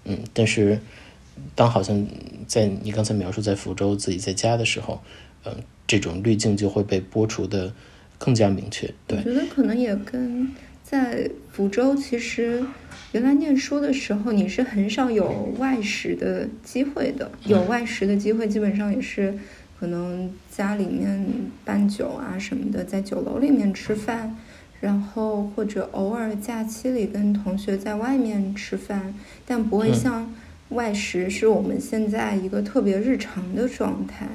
[0.04, 0.80] 嗯，但是
[1.54, 2.06] 当好像
[2.46, 5.00] 在你刚才描述在福州自己在家的时候，
[5.44, 5.54] 嗯，
[5.87, 7.72] 这种滤镜就会被剥除的
[8.18, 8.92] 更加明确。
[9.06, 10.50] 对，我觉得可能也跟
[10.83, 12.64] 在福州其实。
[13.12, 17.29] 原来念书的时候，你是很少有外食的机会的。
[17.44, 19.35] 有外食的机会，基本上也是
[19.81, 21.27] 可能家里面
[21.64, 24.37] 办酒啊什么的，在酒楼里面吃饭，
[24.81, 29.12] 然后或者偶尔假期里跟同学在外面吃饭，
[29.44, 30.33] 但不会像
[30.68, 34.29] 外食是我们现在一个特别日常的状态。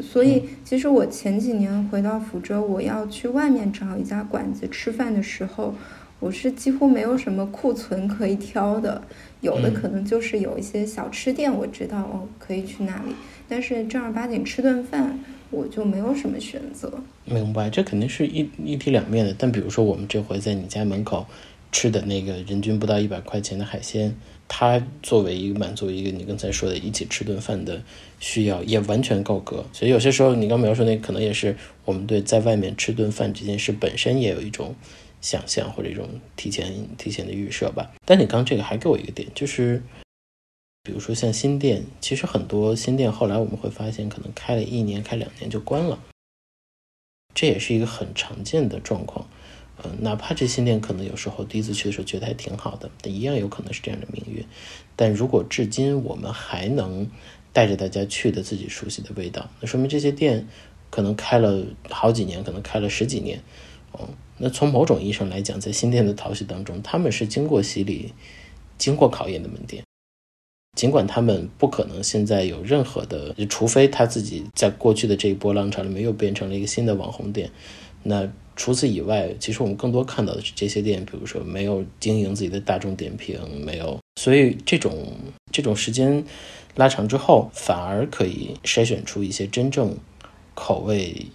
[0.00, 5.76] 所以，其实我前几年回到福州，我要去外面找一家馆子吃饭的时候。
[6.22, 9.02] 我是几乎没有什么库存可以挑的，
[9.40, 13.12] 有的可能就是有一些小吃店，我知道哦可以去那里，
[13.48, 15.18] 但是正儿八经吃顿饭，
[15.50, 16.92] 我就没有什么选择。
[17.24, 19.34] 明白，这肯定是一一体两面的。
[19.36, 21.26] 但比如说我们这回在你家门口
[21.72, 24.14] 吃的那个人均不到一百块钱的海鲜，
[24.46, 27.82] 它作为一个满足一个你刚才说的一起吃顿饭的
[28.20, 29.64] 需要，也完全够格。
[29.72, 34.76] 所以有些时候你刚描述那可能也是我们对在外面吃顿饭这件事本身也有一种。
[35.22, 36.06] 想象或者一种
[36.36, 37.90] 提前提前的预设吧。
[38.04, 39.82] 但你刚这个还给我一个点，就是
[40.82, 45.98] 比如说像新店，其实很多新店后来我们会发现，可能开了一年、开两年就关了，
[47.34, 49.26] 这也是一个很常见的状况。
[49.78, 54.44] 呃，哪怕这新店可能有时候第一次去的时候觉得还挺好的，但一样有可能是这样的命运。
[54.94, 57.10] 但如果至今我们还能
[57.52, 60.46] 带着大家去的自己熟悉的味道，那说明这些店
[60.90, 63.42] 可能开了好几年，可能开了十几年。
[63.98, 64.08] 嗯，
[64.42, 68.12] 那从某种意义上来讲，在新店的淘系当中，他们是经过洗礼、
[68.76, 69.84] 经过考验的门店。
[70.76, 77.50] 尽管他们不可能现在有任何的，除非他自己在过去的这一波浪潮里面又变成了一个新的网红店，
[78.02, 78.28] 那。
[78.54, 85.16] 除此以外，其实我们更多看到的是这些店，比如说没有经营自己的大众点评，没有，所以这种
[85.50, 86.22] 这种时间
[86.76, 89.96] 拉长之后，反而可以筛选出一些真正
[90.54, 91.28] 口味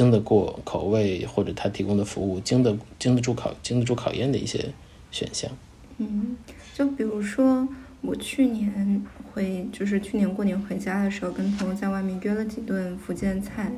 [0.00, 4.72] 经得过口味或者他提供的服务经得经得住考经得住考验的一些
[5.10, 5.50] 选项。
[5.98, 6.34] 嗯，
[6.72, 7.68] 就比如说
[8.00, 13.70] 我去年回就是去年过年回家的时候，跟朋友在外面约了几顿福建菜，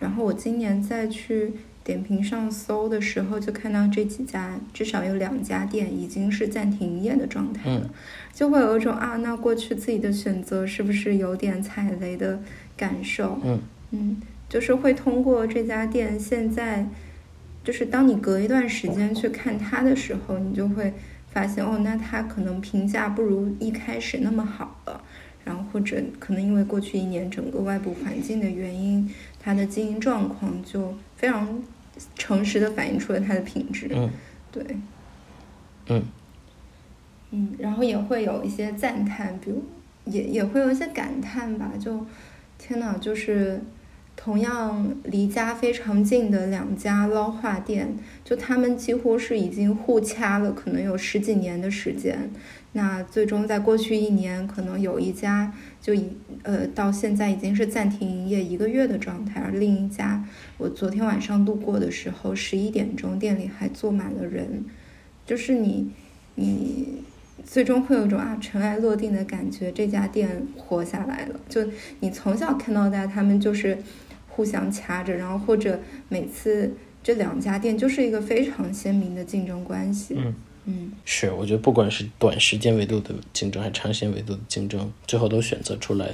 [0.00, 1.52] 然后我今年再去。
[1.82, 7.90] 点评上搜的时候，就看到这几家，至少有两家店已经是暂停营业的状态了，
[8.34, 12.38] 就会有一种啊，那过去自己的选择是不是有点踩雷的
[12.76, 13.38] 感受？
[13.42, 13.58] 嗯
[13.92, 16.86] 嗯，就是会通过这家店，现在
[17.64, 20.92] 就是当你隔一段时间去看它的时候，你就会
[21.30, 25.02] 发现哦，那它可能评价不如一开始那么好了，
[25.44, 29.10] 然后或者可能因为过去一年整个外部环境的原因。
[29.42, 31.62] 它的经营状况就非常
[32.14, 34.10] 诚实的反映出了它的品质，嗯，
[34.52, 34.62] 对，
[35.88, 36.02] 嗯，
[37.30, 39.64] 嗯，然后也会有一些赞叹，比如
[40.04, 42.06] 也也会有一些感叹吧，就
[42.58, 43.62] 天呐，就是
[44.22, 52.30] 同样离家非常近的两家捞化店，就他们几乎是已经互掐了，可能有十几年的时间。
[52.72, 56.10] 那最终在过去一年，可能有一家就已
[56.42, 60.22] 呃到现在已经是暂停营业一个月的状态，而另一家
[60.58, 64.66] 我昨天晚上路过的时候，十一点钟店里还坐满了人，
[65.24, 65.90] 就是你
[66.34, 67.02] 你
[67.42, 71.40] 最终会有一种啊尘埃落定的感觉，这家店活下来了。
[71.48, 71.66] 就
[72.00, 73.78] 你从小看到大，他们就是
[74.40, 80.14] 互相掐着，然后或者每次这两家店就是一个非常鲜明的竞争关系。
[80.16, 80.34] 嗯。
[80.64, 86.10] 嗯，是，我觉得不管是短时间维度的竞争，还是长时间维度的竞争，最后都选择出来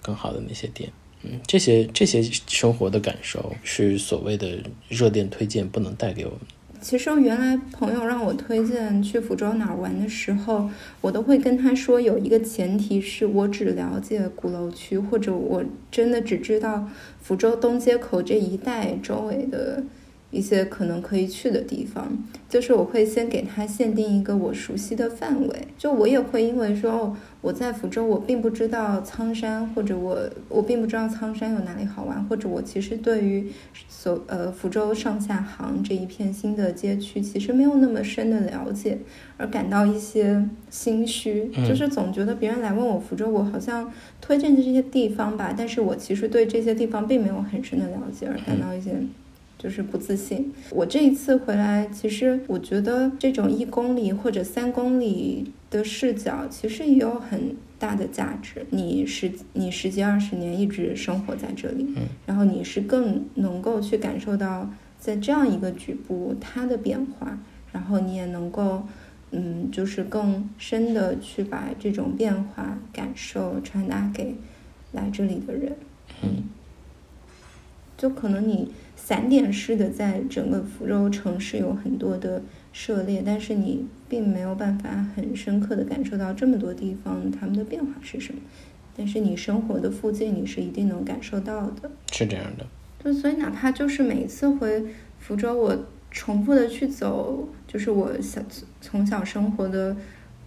[0.00, 0.90] 更好的那些店。
[1.22, 4.58] 嗯，这些这些生活的感受是所谓的
[4.88, 6.40] 热店推荐不能带给我们。
[6.88, 10.70] 其实原来朋友让我推荐去福州哪儿玩的时候，
[11.00, 16.88] 我都会跟他说有一个前提是我只了解鼓楼区，或者我真的只知道
[17.20, 19.82] 福州东街口这一带周围的。
[20.30, 25.68] 一些可能可以去的地方，就是我会先给他限定一个我熟悉的范围。
[25.78, 33.50] 就我也会因为说哦我在福州，我并不知道苍山，或者我我并不知道苍山有哪里好玩，或者我其实对于
[33.88, 38.98] 所呃福州上下杭这一片新的街区其实没有那么深的了解，
[39.36, 41.50] 而感到一些心虚。
[41.68, 48.96] 就是总觉得别人来问我福州，我好像推荐的这些地方吧，但是我其实对这些地方并没有很深的了解，而感到一些。
[49.58, 50.52] 就是不自信。
[50.70, 58.66] 我这一次回来，其实我觉得这种一公里或者三公里的视角，其实也有很大的价值。
[58.70, 61.94] 你十你十几二十年一直生活在这里，
[62.26, 67.38] 然后你是更能够去感受到在这样一个局部它的变化，
[67.72, 68.82] 然后你也能够，
[69.30, 74.34] 嗯，就是更深的去把这种变化感受传达给
[74.92, 75.76] 来这里的人。
[76.22, 76.44] 嗯，
[77.96, 78.70] 就可能你。
[79.06, 82.42] 散点式的在整个福州城市有很多的
[82.72, 88.40] 涉猎，但是你并没有办法很深刻的感受到这么多地方它们的变化是什么。
[88.96, 91.88] 但是你生活的附近，你是一定能感受到的。
[92.10, 92.66] 是这样的。
[92.98, 94.84] 对，所以哪怕就是每一次回
[95.20, 98.42] 福州，我重复的去走，就是我小
[98.80, 99.96] 从小生活的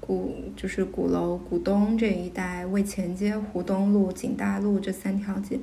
[0.01, 5.57] 鼓，就是鼓楼、鼓东这一带，为前街、湖东路、景大路这三条街。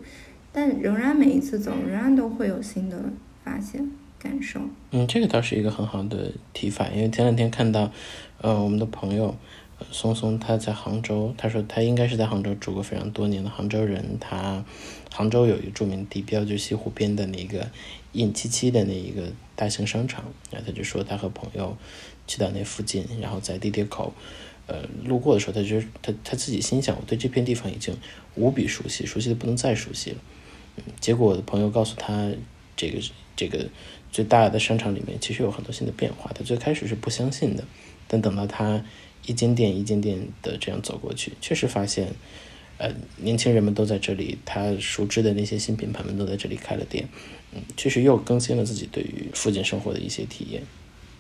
[0.56, 2.98] 但仍然每一次走，仍然都会有新的
[3.44, 4.58] 发现、感受。
[4.90, 7.92] 嗯，这个倒是一个很好的提法，因为前两天看到，
[8.40, 9.36] 呃，我们的朋友
[9.90, 14.16] 松松他在杭州，他说他应该是在杭州住过非常多年的杭州人。
[14.18, 14.64] 他
[15.12, 17.68] 杭州有一个著名地标，就西湖边的那个
[18.12, 20.24] 印七七的那一个大型商场。
[20.50, 21.76] 然后他就说他和朋友
[22.26, 24.14] 去到那附近，然后在地铁口，
[24.66, 27.94] 呃，路过的时候，他就他他自己心想，我对这片地方已经
[28.36, 30.16] 无比熟悉，熟悉的不能再熟悉了。
[31.01, 32.31] 结果我的朋友告诉他，
[32.77, 33.01] 这个
[33.35, 33.66] 这个
[34.12, 36.31] 最大的商场里面其实有很多新的变化。
[36.35, 37.64] 他最开始是不相信的，
[38.09, 38.85] 但等到他
[39.24, 42.09] 一间店一间店的这样走过去，确实发现，
[42.79, 47.09] 呃，年轻人们都在这里，他熟知的那些新品牌们都在这里开了店，
[47.53, 50.62] 嗯，确实又更新了自己对于附近生活的一些体验，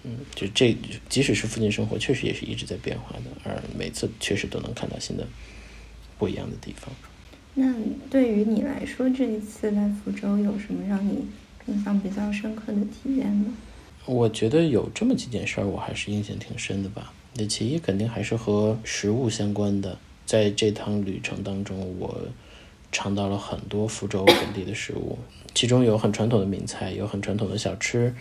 [0.04, 0.76] 嗯，就这
[1.08, 5.26] 即使是附近生活，确实也是一直在变化的，而每次确实都能看到新的
[6.18, 6.94] 不一样的地方。
[7.58, 7.72] 那
[8.10, 11.24] 对于你来说，这一次在福州有什么让你
[11.66, 13.46] 印象比较深刻的体验呢？
[14.04, 17.14] 我觉得有这么几件事儿，我还是印象挺深的吧。
[17.34, 22.20] 那其一肯定还是和食物相关的，在这趟旅程当中，我
[22.92, 25.18] 尝到了很多福州本地的食物，
[25.54, 28.14] 其中有很传统的闽菜，有很传统的小吃，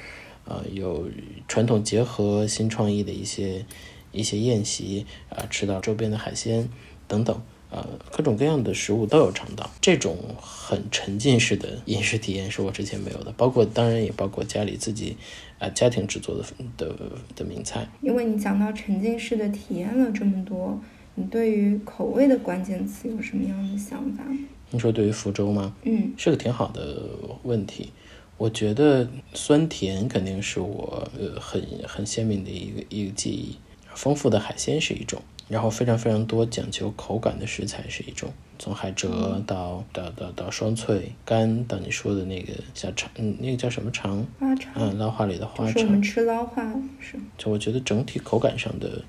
[0.45, 1.09] 呃，有
[1.49, 3.65] 传统结合新创意的一些
[4.13, 6.69] 一些宴席，啊，吃到周边的海鲜
[7.05, 7.41] 等等。
[7.75, 15.17] 呃，各种各样的食物都有尝到，这种很沉浸式的饮食体验是我之前没有的，包括当然也包括家里自己，
[15.59, 16.45] 啊家庭制作的
[16.77, 16.95] 的
[17.35, 17.85] 的名菜。
[18.01, 20.79] 因为你讲到沉浸式的体验了这么多，
[21.15, 24.23] 你对于口味的关键词有什么样的想法？
[24.71, 25.75] 你说对于福州吗？
[25.83, 27.01] 嗯，是个挺好的
[27.43, 27.91] 问题。
[28.37, 33.57] 我觉得酸甜肯定是我呃很很鲜明的一个一个记忆，
[33.93, 35.21] 丰富的海鲜是一种。
[35.47, 44.25] 然后非常非常多讲究口感的食材是一种，从海蜇到到到到双脆干，到你说的那个叫肠，嗯，那个叫什么肠？
[44.39, 44.73] 花肠。
[44.75, 45.73] 嗯，捞化里的花肠。
[45.73, 46.63] 是我们吃捞化
[46.99, 47.19] 是。
[47.37, 49.03] 就我觉得整体口感上的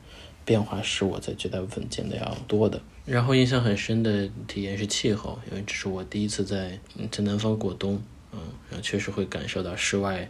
[0.45, 2.80] 变化是我在绝大部分见的要多的。
[3.07, 6.78] 然后印象很深的体验是气候，因为这是我第一次在
[7.11, 7.99] 在南方过冬，
[8.32, 10.28] 嗯，然后确实会感受到室外。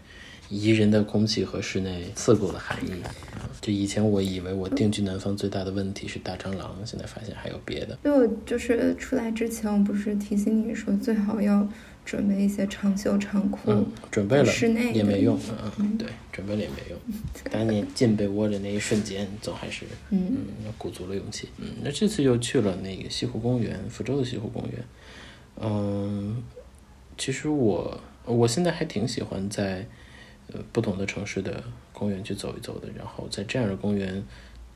[0.49, 2.91] 宜人的空气和室内刺骨的寒意，
[3.61, 7.99] 就以前我以为我定居南方最大的问题是大蟑螂，现在发现还有别的。
[8.05, 11.69] 就就是出来之前，我不是提醒你说最好要
[12.05, 16.99] 准备一些长袖长裤，嗯准备了室内也没用，嗯嗯，对，准备了也没用。
[17.51, 20.37] 当你进被窝的那一瞬间，总还是嗯，
[20.79, 21.49] 鼓足了勇气。
[21.59, 24.85] 嗯，那这次又去了那个西湖公园，福州的西湖公园。
[25.61, 26.41] 嗯，
[27.19, 29.85] 其实我我现在还挺喜欢在。
[30.53, 34.23] 呃，不同的城市的公园去走一走的，然后在这样的公园，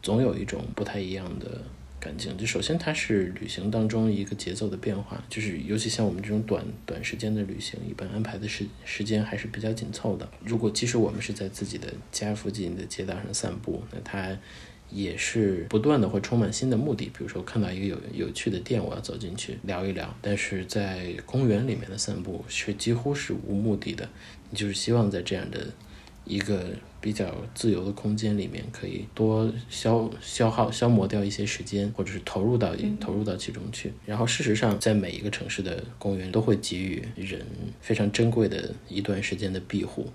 [0.03, 1.62] 总有一种不太一样的
[2.01, 2.37] 感情。
[2.37, 10.29] 就首先它是旅行当中一个节奏的变化，就是尤其像我们这种短短时间的旅行，一般安排的时时间还是比较紧凑的。
[10.45, 14.37] 如果即使我们是在自己的家附近的街道上散步，那它
[14.91, 17.05] 也是不断的会充满新的目的。
[17.16, 20.12] 比如说看到一个有有趣的店，我要走进去聊一聊。
[20.21, 24.09] 但是在公园里面的散步是几乎是无目的的。
[24.53, 25.66] 就是希望在这样的
[26.24, 26.66] 一个
[27.01, 33.92] 比较自由的空间里面，可以多消消耗、消磨掉一些时间，或者是投入到投入到其中去。
[34.05, 37.40] 然后，事实上，在每一个城市的公园都会给予人
[37.80, 40.09] 非常珍贵的一段时间的庇护。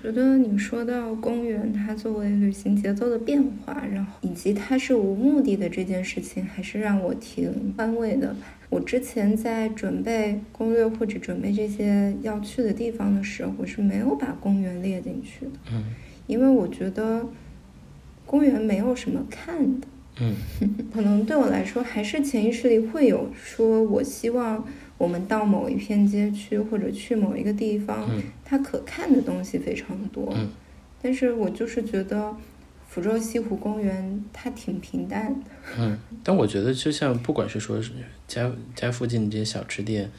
[0.00, 8.34] 觉得你说到公园，它作为旅行节奏的变化，然后以及它是无目的的这件事情，还是让我挺安慰的。
[8.70, 15.52] 我之前在准备攻略或者准备这些要去的地方的时候，我是没有把公园列进去的。
[15.72, 15.84] 嗯，
[16.26, 17.26] 因为我觉得
[18.26, 19.86] 公园没有什么看的。
[20.20, 20.34] 嗯，
[20.92, 24.62] 可能对我来说，还是潜意识里会有说，我希望
[24.98, 28.06] 我们到某一片街区或者去某一个地方，
[28.44, 30.34] 它可看的东西非常多。
[30.36, 30.48] 嗯，
[31.00, 32.36] 但是我就是觉得。
[32.98, 35.50] 福州西湖公园，它挺平淡的。
[35.78, 37.92] 嗯，但我觉得，就像不管是说是
[38.26, 40.10] 家家附近这些小吃店，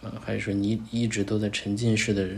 [0.00, 2.28] 啊，还是说你一直都在沉浸式的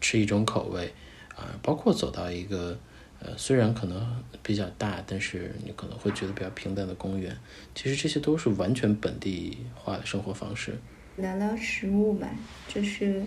[0.00, 0.92] 吃一种口味，
[1.36, 2.76] 啊，包括走到一个
[3.20, 4.04] 呃虽然可能
[4.42, 7.36] 比较大，但是你可能会觉得比较平淡的公园，
[7.72, 10.76] 其实这些都是完全本地化的生活方式。
[11.16, 12.28] 聊聊食物吧，
[12.66, 13.22] 就是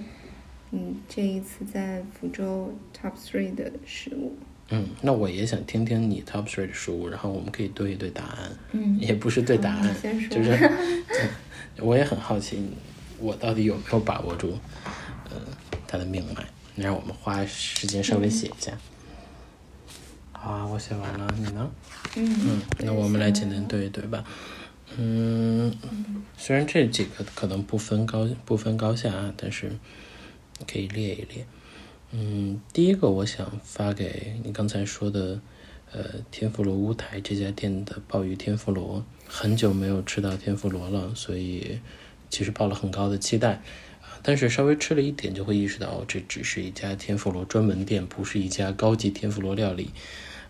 [0.71, 4.35] 嗯，这一次在福州 Top Three 的食物。
[4.75, 8.51] 嗯，那我也想听听你 top three 的书，然后我们可以对一对答案。
[8.71, 9.95] 嗯，也不是对答案，
[10.31, 10.71] 就是，
[11.77, 12.59] 我也很好奇，
[13.19, 14.57] 我到底有没有把握住，
[15.29, 15.37] 呃，
[15.87, 16.43] 他的命脉？
[16.75, 18.75] 让我们花时间稍微写一下。
[20.31, 21.71] 好啊，我写完了，你呢？
[22.15, 24.23] 嗯嗯，那我们来简单对一对吧。
[24.97, 25.71] 嗯，
[26.35, 29.71] 虽然这几个可能不分高不分高下啊，但是
[30.67, 31.45] 可以列一列。
[32.15, 35.41] 嗯，第一个我想发给你刚才说的，
[35.91, 41.79] 呃，天妇罗乌台这家店的鲍鱼天妇罗，很久没有吃到天妇罗了，所以
[42.29, 43.53] 其实抱了很高的期待
[44.03, 44.21] 啊。
[44.21, 49.89] 但是稍微吃了一点就会意识到，这只是一家天妇罗专门店，不是一家高级天妇罗料理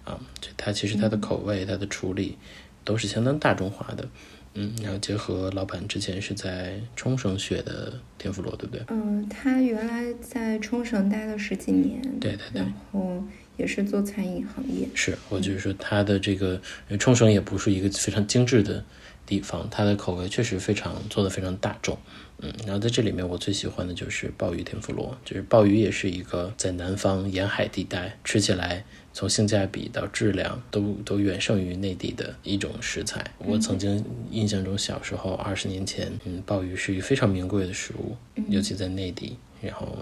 [0.03, 0.19] 啊。
[0.57, 2.37] 它其实它的口味、它的处理
[2.83, 4.09] 都是相当大众化的。
[4.55, 8.85] 嗯，然后结合老板之前是在冲绳学的天妇罗，对不对？
[8.89, 13.23] 嗯，他原来在冲绳待了十几年，对对对，然后
[13.57, 14.87] 也是做餐饮行业。
[14.93, 16.61] 是，我就是说他的这个
[16.99, 18.83] 冲绳也不是一个非常精致的
[19.25, 21.97] 地方，它的口味确实非常做的非常大众。
[22.39, 28.83] 嗯，然后在这里面我最喜欢的就是鲍鱼天妇罗，就是鲍鱼也是一个在南方沿海地带吃起来
[29.13, 33.23] 从性价比到质量都都远胜于内地的一种食材。
[33.37, 38.17] 我曾经印象中小时候二十年前，嗯，鲍鱼是一个非常名贵的食物，
[38.49, 39.37] 尤其在内地。
[39.61, 39.97] 然后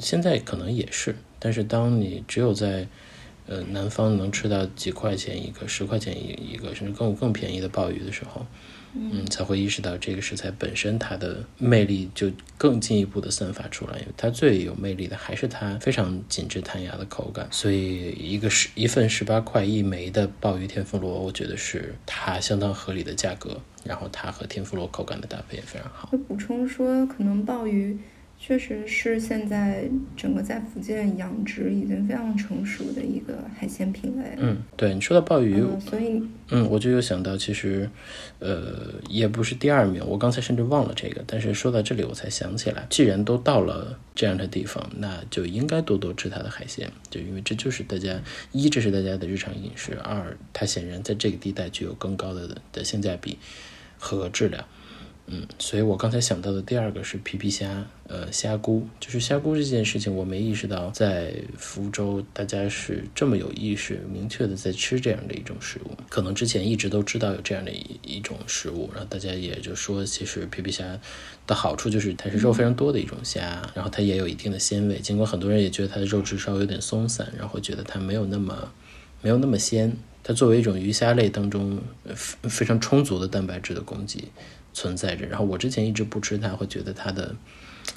[0.00, 2.88] 现在可能也是，但是当你只有在
[3.46, 8.44] 呃南方能吃到几块钱一个、十块钱一一个，甚至更更便宜的鲍鱼的时候。
[8.98, 17.46] 嗯，才会意识到这个食材本身它的魅力就更进一步的散发出来，因为它最有魅力的还是它非常紧致弹牙的口感。
[17.50, 26.08] 所以一个十一份十八块一枚的鲍鱼天妇罗，我觉得是它相当合理的价格，然后它和天妇罗口感的搭配也非常好。
[26.08, 27.98] 会补充说，可能鲍鱼。
[28.38, 34.36] 确实是现在整个在福建养殖已经非常成熟的一个海鲜品类。
[34.36, 37.90] 嗯，对你说到鲍鱼，所以嗯，我就有想到，其实
[38.38, 48.20] 呃，也不是第二名，我刚才甚至忘了这个，但是说到这里我才想起来，既然都到了这样的地方，那就应该多多吃它的海鲜，就因为这就是大家
[48.52, 53.38] 一，这是大家的日常饮食；二，它显然在这个地带具有更高的的性价比
[53.98, 54.64] 和质量。
[55.28, 65.90] 嗯，所以我刚才想到的第二个是皮皮虾，呃，虾菇，就是虾菇这件事情，我没意识到在福州大家是这么有意识、明确的在吃这样的一种食物。
[66.08, 70.96] 可能之前一直都知道有这样的一一种食物，然后大家也就说，其实皮皮虾
[71.44, 75.00] 的好处就是它是肉非常多的一种虾，然后它也有一定的鲜味。
[75.00, 78.70] 尽管很多人也觉得它的肉质稍微有点松散，然后觉得它没有那么
[79.22, 79.92] 没有那么鲜。
[80.22, 81.80] 它作为一种鱼虾类当中
[82.14, 84.24] 非常充足的蛋白质的供给。
[84.76, 87.34] 存在着，然后我之前一直不吃它，会觉得它的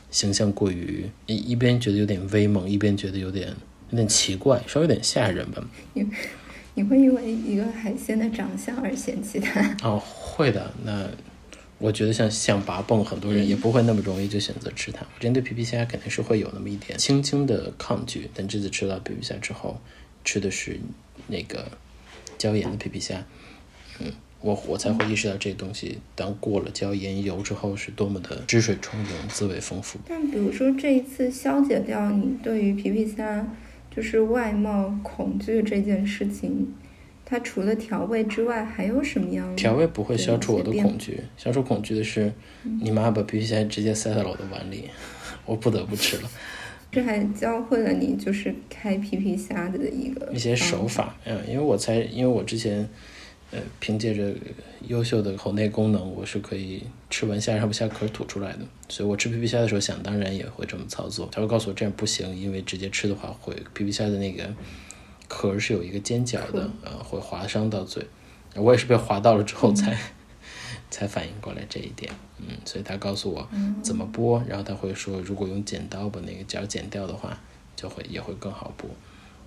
[0.09, 3.49] 形象过于一一边觉得有点威猛，一边觉得有点
[3.89, 5.61] 有点奇怪，稍微有点吓人吧。
[5.93, 6.07] 你
[6.75, 9.75] 你会因为一个海鲜的长相而嫌弃它？
[9.84, 10.71] 哦，会的。
[10.86, 11.05] 那
[11.80, 15.01] 我觉得像象拔蚌，很多人也不会那么容易就选择吃它。
[15.01, 19.82] 我之前对皮皮虾肯定是会有那么一点轻轻的抗拒，但这次吃了皮皮虾之后，
[20.23, 20.80] 吃的是
[21.27, 21.69] 那个
[22.38, 23.25] 椒盐的皮皮虾，
[23.99, 24.13] 嗯。
[24.42, 30.00] 我我才会意识到这东西，当过了椒盐油之后，是多么的汁水充盈、滋味丰富。
[30.08, 33.46] 但比如说这一次消解掉你对于皮皮虾
[33.94, 36.74] 就是外貌恐惧这件事情，
[37.26, 39.54] 它除了调味之外，还有什么样？
[39.58, 42.32] 调味不会消除我的恐惧，消除恐惧的是
[42.82, 44.86] 你妈把皮皮虾直接塞到了我的碗里，
[45.46, 46.30] 我不得不吃了。
[46.90, 51.16] 这还教会了你就是开皮皮虾的一个一些手法。
[51.26, 52.88] 嗯，因为我才因为我之前。
[53.52, 54.34] 呃，凭借着
[54.88, 58.60] 优秀的口内功能，我是可以吃完虾，然后把虾壳吐出来的。
[58.88, 61.28] 所以我吃皮皮虾的时候，想当然也会这么操作。
[61.32, 64.47] 他会告诉我这样不行，因为直接吃的话，会皮皮虾的那个
[65.28, 68.06] 壳是有一个尖角的，呃，会划伤到嘴。
[68.56, 69.97] 我也是被划到了之后才
[70.91, 72.12] 才反应过来这一点。
[72.38, 73.47] 嗯，所以他告诉我
[73.82, 77.39] 怎么剥，然后他会说，如果用剪刀把那个角剪掉的话，
[77.76, 78.86] 就会也会更好剥。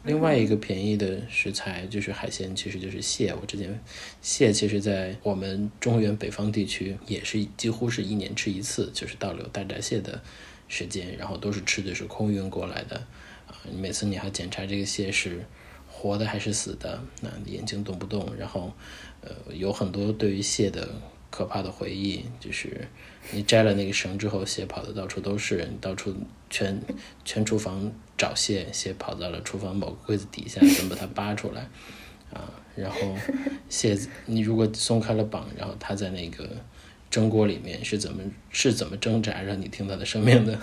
[0.04, 3.34] 另外一个便宜的食材就是海鲜，其实就是蟹。
[3.40, 3.80] 我之前
[4.20, 10.20] 蟹其实，在我们中原北方地区也是几乎是一年吃一次，就是到了大闸蟹的
[10.68, 12.96] 时间，然后都是吃的是空运过来的
[13.46, 13.54] 啊。
[13.76, 15.44] 每次你还检查这个蟹是
[15.88, 18.72] 活的还是死的，那眼睛动不动，然后
[19.20, 20.88] 呃有很多对于蟹的。
[21.32, 22.86] 可怕的回忆就是，
[23.30, 26.14] 你摘了那个绳之后，蟹跑的到处都是，到处
[26.50, 26.78] 全
[27.24, 27.90] 全厨房
[28.22, 31.68] 找蟹，蟹跑到了厨房某个柜子底下，想把它扒出来
[32.32, 32.48] 啊？
[32.76, 33.16] 然后
[33.68, 36.48] 蟹，你如果松开了绑，然后它在那个
[37.10, 40.56] 蒸锅里面是怎么是怎么挣扎，让你听它的生命的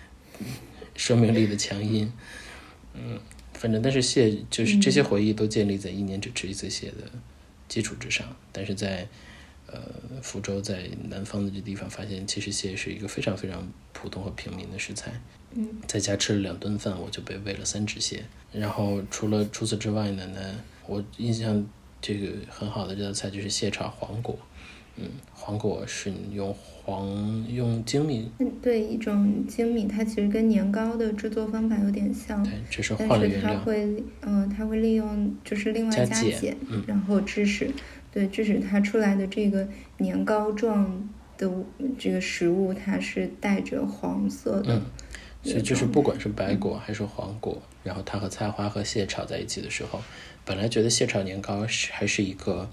[0.94, 2.12] 生命力的强音？
[2.92, 3.18] 嗯，
[3.54, 7.10] 反正但是蟹就是这些回忆都建立在一年只吃一次蟹的
[7.68, 9.08] 基础之上，但是在。
[9.68, 9.82] 呃，
[10.22, 15.20] 福州在南方的这地方，发现其实蟹是一个非常非常普通和平民的食材。
[15.56, 18.22] 嗯，在家吃了两顿饭，我就被喂了三只蟹。
[18.52, 20.40] 然后除了除此之外呢，呢，
[20.86, 21.66] 我印象
[22.00, 24.38] 这个很好的这道菜就是蟹炒黄果。
[24.98, 25.04] 嗯，
[25.34, 28.30] 黄果是用黄用精米。
[28.38, 32.42] 嗯，对，一种精米，它其实跟年糕的制作方法有点像。
[32.42, 33.54] 对，只是换了原料。
[33.54, 37.70] 它会，嗯，它会利用就是另外加碱，然后芝士。
[38.10, 41.52] 对，致使它出来的这个年糕状的
[41.98, 44.76] 这个食物，它是带着黄色的。
[44.76, 44.82] 嗯，
[45.46, 50.02] 所以就是不管是白果还是黄果，然后它和菜花和蟹炒在一起的时候，
[50.44, 52.68] 本来觉得蟹炒年糕是还是一个，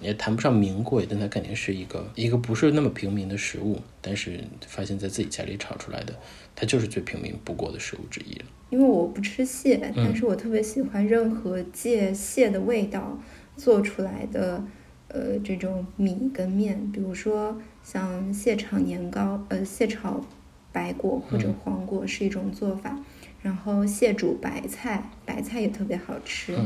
[0.00, 3.80] 也谈不上名贵，但它肯定是一个一个不是那么平民的食物。
[4.00, 6.14] 但是发现在自己家里炒出来的，
[6.54, 8.44] 它就是最平民不过的食物之一了。
[8.70, 13.18] 因为我不吃蟹，但是我特别喜欢任何借蟹的味道。
[13.54, 14.64] 做出来的
[15.08, 20.18] 呃这种米跟面，比如说像蟹炒年糕，呃蟹炒
[20.72, 22.98] 白果或者黄果是一种做法，
[23.42, 26.56] 然后蟹煮白菜，白菜也特别好吃。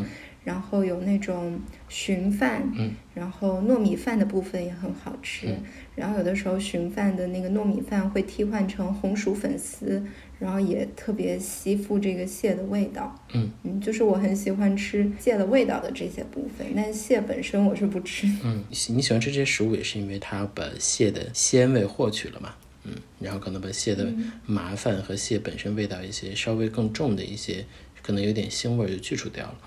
[0.45, 5.49] 然后有那种寻饭，嗯，然后糯米饭的部分也很好吃。
[5.97, 10.01] 然后有的时候寻饭的那个糯米饭会替换成红薯粉丝，
[10.39, 13.13] 然后也特别吸附这个蟹的味道。
[13.35, 18.29] 嗯嗯，就是我很喜欢吃蟹的味道的这些部分，但蟹本身我是不吃。
[18.45, 22.55] 嗯，你喜欢吃这些食物也是因为它把蟹的鲜味获取了嘛？
[22.87, 24.07] 嗯，然后可能把蟹的
[24.47, 27.67] 麻烦和蟹本身味道一些稍微更重的一些，
[28.03, 29.59] 可能有点腥味就去除掉了。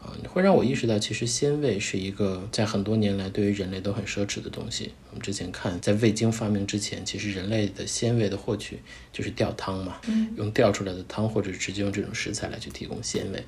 [0.00, 4.92] 啊，会让我意识到，其实鲜味是一个在很多年来对于人类都很奢侈的东西。
[5.10, 8.78] 我们之前看，在味精发明之前，其实人类的鲜味的获取
[9.12, 10.00] 就是吊汤嘛，
[10.36, 13.42] 用吊出来的汤，或者直接用这种食材来去提供鲜味。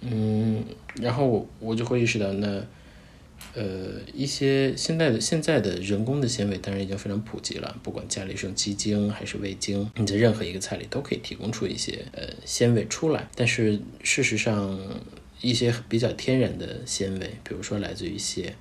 [0.00, 2.64] 嗯，然后我我就会意识到，那
[3.56, 13.28] 呃一些现在的现在的人工的鲜味，当然已经非常普及了，不管家里是用鸡精还是味精，你在任何一个菜里都可以提供出一些呃鲜味出来。
[13.34, 14.78] 但是事实上，
[15.40, 18.54] 一些比较天然的鲜味，比如说来自于蟹，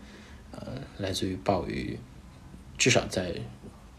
[0.51, 0.67] 呃，
[0.97, 1.99] 来自于鲍鱼，
[2.77, 3.33] 至少在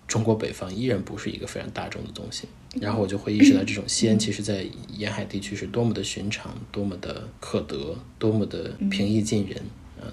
[0.09, 2.49] 中国北方依然不是一个非常大众的东西。
[2.81, 4.67] 然后我就会意识到，这种鲜其实在
[4.97, 9.61] 沿海地区是多么的寻常，多么的可得，多么的平易近人。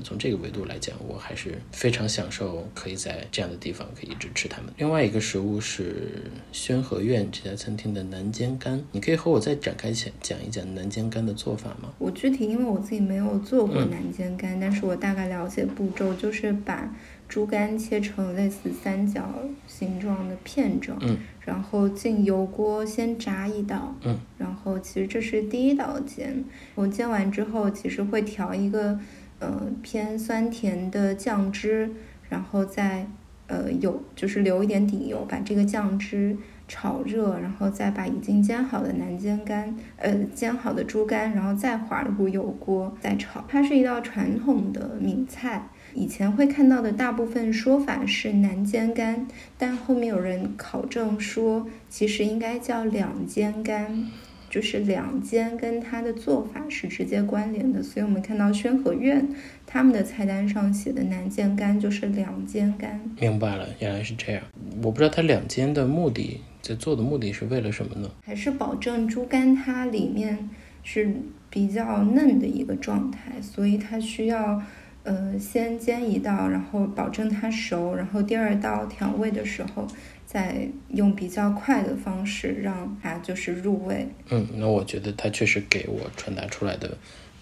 [0.03, 4.71] 从这个维度来讲，我还是非常享受可以在这样的地方可以一直吃它们。
[4.77, 11.93] 另外一个食物是宣和苑这家餐厅的南煎干，你可以和我再展开讲讲一讲南煎干的做法吗？
[11.99, 16.93] 我具体因为我自己没有做过南煎干，但是我大概了解步骤，就是把
[17.29, 19.27] 猪肝切成类似三角
[19.67, 26.43] 形状的片状，嗯，然后进油锅先炸一道，嗯，然后其实这是第一道煎，
[26.75, 28.99] 我煎完之后其实会调一个。
[29.43, 31.91] 呃，偏酸甜的酱汁，
[32.29, 33.05] 然后再
[33.47, 43.43] 呃有就是留一点底油，把这个酱汁炒热，然后再把已经煎好的南煎干，呃煎好的猪肝，然后再滑入油锅再炒。
[43.49, 49.27] 它是一道传统的闽菜，以前会看到的大部分说法是南煎干，
[49.57, 54.09] 但后面有人考证说，其实应该叫两煎干。
[54.53, 59.27] 就是两煎跟它的做法是直接关联的，所以我们看到宣和苑
[59.65, 63.01] 他们的菜单上写的南煎干就是两煎干。
[63.19, 64.43] 明白了，原来是这样。
[64.83, 68.07] 我不知道它两煎的目的，在做的目的是为了什么呢？
[68.23, 70.47] 还是保证猪肝它里面
[70.83, 71.11] 是
[71.49, 74.61] 比较嫩的一个状态，所以它需要
[75.01, 79.87] 呃先煎一道，然后保证它熟，然后第二道调味的时候。
[80.25, 84.07] 再用比较快的方式让它就是入味。
[84.29, 86.97] 嗯，那我觉得它确实给我传达出来的。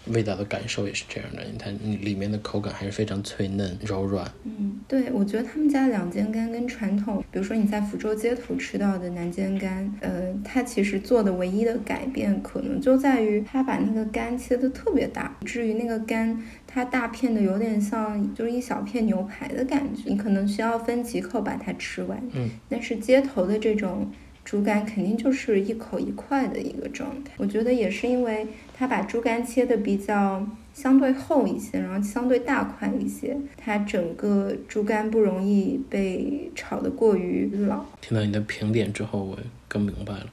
[0.07, 4.27] 味道的感受也是这样的，它里面的口感还是非常脆嫩柔软。
[4.45, 16.35] 嗯，对，我觉得他们家两煎干跟传统，比如说你在福州街头吃到的南煎干，呃，它其实做的唯一的改变可能就在于它把那个干切的特别大，至于那个干
[16.73, 22.21] 它大片的有点像就是一小片牛排的感觉，你可能需要分几口把它吃完。
[22.33, 24.11] 嗯，但是街头的这种。
[24.43, 37.85] 猪肝肯定就是一口一块的一个状态，我觉得也是因为它把猪肝切的比较相对厚一些，然后相对大块一些，它整个猪肝不容易被炒得过于老。
[38.01, 40.25] 听到你的评点之后，我更明白了。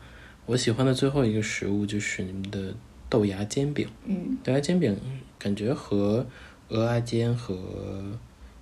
[0.46, 2.74] 我喜欢的最后一个食物就是你们的
[3.08, 3.88] 豆芽煎饼。
[4.06, 4.96] 嗯，豆芽煎饼
[5.38, 6.26] 感觉和
[6.68, 7.56] 鹅阿煎和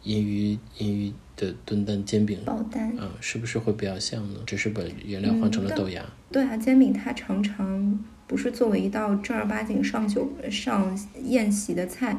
[0.02, 1.12] 银鱼银鱼。
[1.38, 4.40] 的炖蛋煎饼，爆蛋，嗯，是不是会比较像呢？
[4.46, 6.02] 只是把原料换成了豆芽。
[6.32, 12.16] 豆芽，煎饼它常常不是作为一道正儿八经上酒上宴席的菜，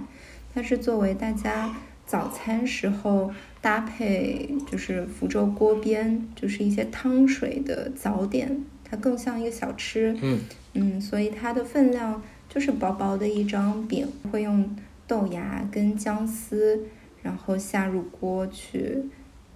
[0.54, 1.76] 它是作为大家
[2.06, 10.16] 早餐时候搭配，就是福州锅边，就是一些汤水的早点，它更像一个小吃。
[10.22, 10.40] 嗯
[10.74, 14.76] 嗯，所以它的分量就是薄薄的一张饼，会用
[15.08, 16.80] 豆芽跟姜丝。
[17.24, 18.98] 然后下入锅去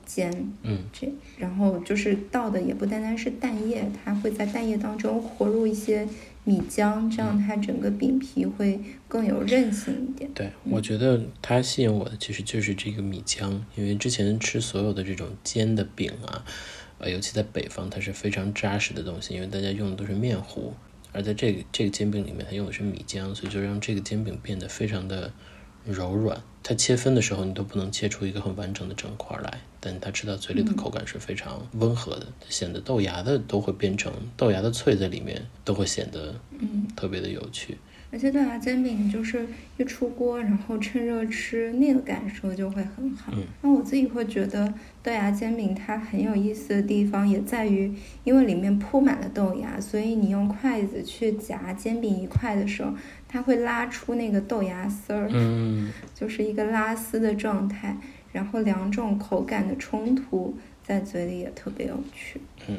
[0.05, 0.29] 煎，
[0.63, 6.05] 嗯，这然后就是倒的也不单单是蛋液，它会在蛋液当中和入一些
[6.43, 8.77] 米浆，这样它整个饼皮会
[9.07, 10.29] 更有韧性一点。
[10.33, 16.43] 对，我觉得它吸引我的其实就是这个米浆，因为之前吃所有的这种煎的饼啊，
[17.01, 20.73] 呃，尤其在北方，它是非常扎实的东西，因为大家用的都是面糊，
[21.11, 25.33] 而在这个这个煎饼里面，它用的是米浆，所以就让这个煎饼变得非常的。
[25.83, 37.79] 柔软，它切分的时候你都不能切出一个很完整的整块来，但它吃到嘴里的口感是非常温和的，显得豆芽的都会变成豆芽的脆在里面，都会显得嗯特别的有趣。
[38.11, 39.47] 而且豆芽煎饼就是
[39.77, 43.31] 一出锅，然后趁热吃，那个感受就会很好。
[43.61, 47.93] 那我自己会觉得豆芽煎饼它很有意思的地方也在于，
[48.25, 52.93] 因为里面铺满了豆芽，所以你用筷子去夹煎饼一块的时候，
[53.27, 57.97] 它会拉出那个豆芽丝儿，嗯，就是一个拉丝的状态。
[58.33, 62.39] 然后两种口感的冲突在嘴里也特别有趣。
[62.69, 62.77] 嗯。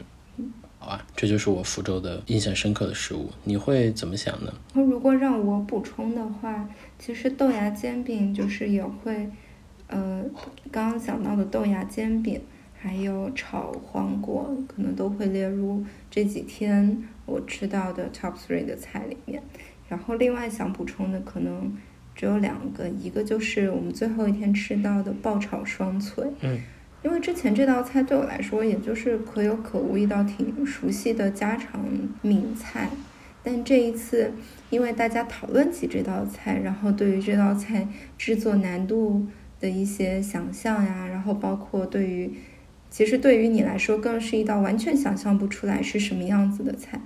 [0.82, 4.52] 好啊，这就是我福州的印象深刻的食物，你会怎么想呢？
[4.74, 6.68] 如果让我补充的话，
[6.98, 9.30] 其实豆芽煎饼就是也会，
[9.86, 10.24] 呃，
[10.72, 12.40] 刚刚讲到的豆芽煎饼，
[12.76, 19.40] 还有炒黄瓜，可能都会列入这几天我吃到的 top three 的菜里面。
[19.88, 21.72] 然后另外想补充的可能
[22.16, 26.26] 只有两个，一个就是我们最后一天吃到的爆炒双脆。
[26.40, 26.60] 嗯。
[27.02, 31.84] 因为之前这道菜对我来说，也就是可有可无一道挺熟悉的家常
[32.22, 32.88] 名菜，
[33.42, 34.32] 但这一次，
[34.70, 39.26] 因为大家讨论起这道菜，然后对于这道菜制作难度
[39.60, 42.32] 的一些想象呀，然后包括对于，
[42.88, 47.00] 其实对于你来说，更是一道完全想象不出来是什么样子的菜。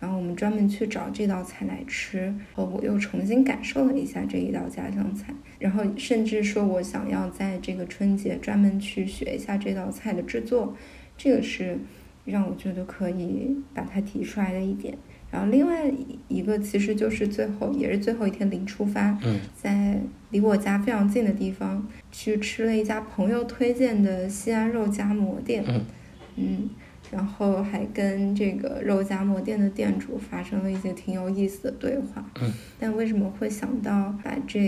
[0.00, 10.74] 然后我们专门去找这道菜来吃，后我又重新感受了一下这一道家乡菜，然后甚至说我想要在这个春节专门去学一下这道菜的制作，
[11.18, 11.78] 这个是
[12.24, 14.96] 让我觉得可以把它提出来的一点。
[15.30, 15.92] 然后另外
[16.28, 19.18] 一个其实就是最后也是最后一天临出发，
[19.54, 25.62] 在离我家非常近的地方去吃了一家朋友推荐的西安肉夹馍店，
[26.36, 26.70] 嗯。
[27.10, 32.24] 然后还跟这个肉夹馍店的店主发生了一些挺有意思的对话。
[32.40, 32.52] 嗯。
[32.78, 34.60] 但为什么会想到把这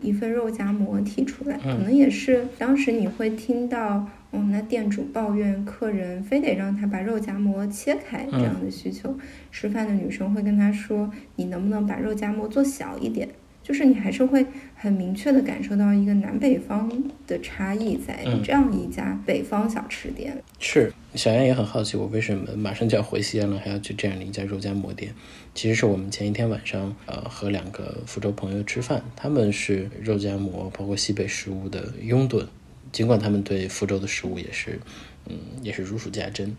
[0.00, 1.58] 一份肉夹馍提出来？
[1.58, 9.18] 可能也是当时你会听到，哦，那店主抱怨客人非得让他把肉夹馍切开这样的需求。
[9.50, 13.28] 吃饭的女生会跟他说：“你能不能把肉夹馍做小一点？”
[13.68, 16.90] 就是你还是会很明确的感受到一个南北方
[17.26, 20.42] 的差异，在这样一家北方小吃店。
[20.58, 25.12] 是小燕也很好奇，我为什么马上就要回西安了，还要去这样的一家肉夹馍店？
[25.54, 32.46] 其实是我们前一天晚上，呃，和两个福州朋友吃饭，他们是肉夹馍，包括西北食物的拥趸，
[32.90, 34.80] 尽管他们对福州的食物也是，
[35.26, 36.56] 嗯，也是如数家珍。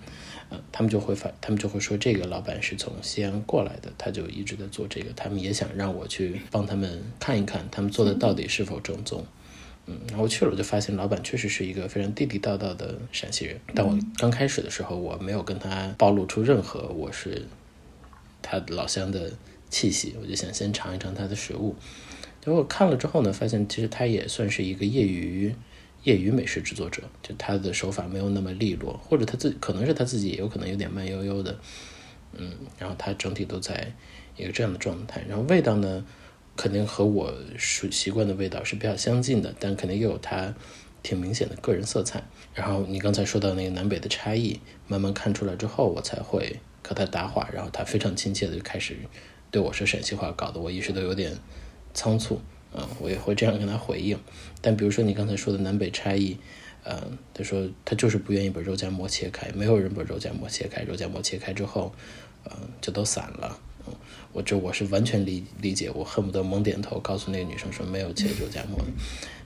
[0.49, 5.11] 呃，他们就会发，他们就会说这个老板是从西安过来的，他就一直在做这个。
[5.15, 9.23] 他们也想让我去帮他们看一看，他们做的到底是否正宗。
[9.85, 13.59] 嗯，然后去了，我就发现老板确实是一个非常地地道道的陕西人。
[13.73, 17.45] 但我刚开始的时候，我没有跟他暴露出任何我是
[18.41, 19.31] 他老乡的
[19.69, 21.75] 气息，我就想先尝一尝他的食物。
[22.43, 25.53] 结果看了之后呢，发现其实他也算是一个业余。
[26.03, 31.59] 业余美食制作者，就他的手法没有那么利落，或者他自可能是他自己也有可能有点慢悠悠的，
[32.33, 33.93] 嗯，然后他整体都在
[34.37, 36.05] 一个这样的状态，然后味道呢，
[36.55, 40.53] 肯定和我熟习惯的味道是比较相近的，但肯定又有他
[41.03, 42.23] 挺明显的个人色彩。
[42.53, 48.95] 然后你刚才说到那个南北的差异，慢慢看出来之后，我才会和他搭话，然后他非常亲切的就开始
[49.51, 51.37] 对我说陕西话，搞得我一时都有点
[51.93, 52.39] 仓促。
[52.71, 54.15] 嗯，我也会这样跟他回应。
[54.61, 56.37] 但比如说你刚才说的南北差异，
[56.83, 61.93] 嗯，他说他就是不愿意把肉夹馍切开，没有人把肉夹馍切开，肉夹馍切开之后，
[62.45, 62.51] 嗯，
[62.81, 63.59] 就都散了。
[63.87, 63.93] 嗯，
[64.33, 68.79] 我这我是完全理理解，我恨不得猛点头，告诉那个女生说没有切肉夹馍。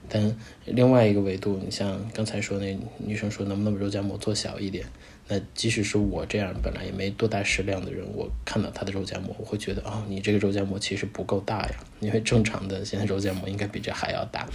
[0.08, 0.36] 但
[0.66, 4.84] 另外一个维度，你像刚才说那女生说能不能把肉夹馍做小一点？
[5.26, 14.46] 那即使是我这样本来也没多大食量的人，我看到他的肉夹馍，我会觉得啊，你这个肉夹馍其实不够大呀，因为正常的现在肉夹馍应该比这还要大。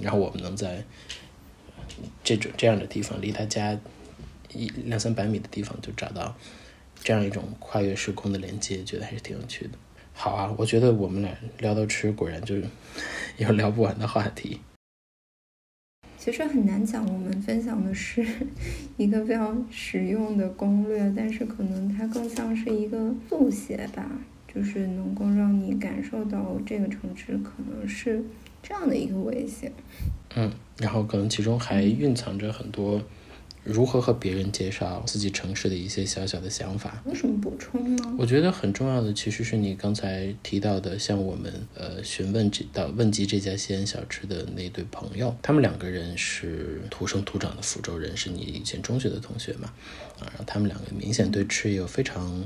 [0.00, 0.84] 然后我们能在
[2.24, 3.78] 这种这样的地方，离他家
[4.52, 6.36] 一两三百米的地方就找到
[7.02, 9.72] 这样一种跨越时空的连接，觉得还是挺有趣的。
[10.14, 12.64] 好啊，我觉得我们俩聊到吃，果然就是
[13.38, 14.60] 有聊不完的话题。
[16.18, 18.24] 其实很难讲，我们分享的是
[18.96, 24.08] 一个非常实用的攻略，但是可能它更像是一个速写吧，
[24.54, 28.22] 就是能够让你感受到这个城市可能是
[28.62, 29.72] 这样的一个危险。
[30.34, 33.02] 嗯，然后可能其中还蕴藏着很多。
[33.64, 37.00] 如何和别人介绍自己城市的一些小小的想法？
[37.06, 38.16] 有什么补充呢？
[38.18, 49.72] 我觉得很重要的其实是你刚才提到的，像我们呃询问这到问及这家西安小吃的那对朋友，他们两个人是土生土长的福州人，是你以前中学的同学嘛？
[50.18, 52.44] 啊，然后他们两个明显对吃有非常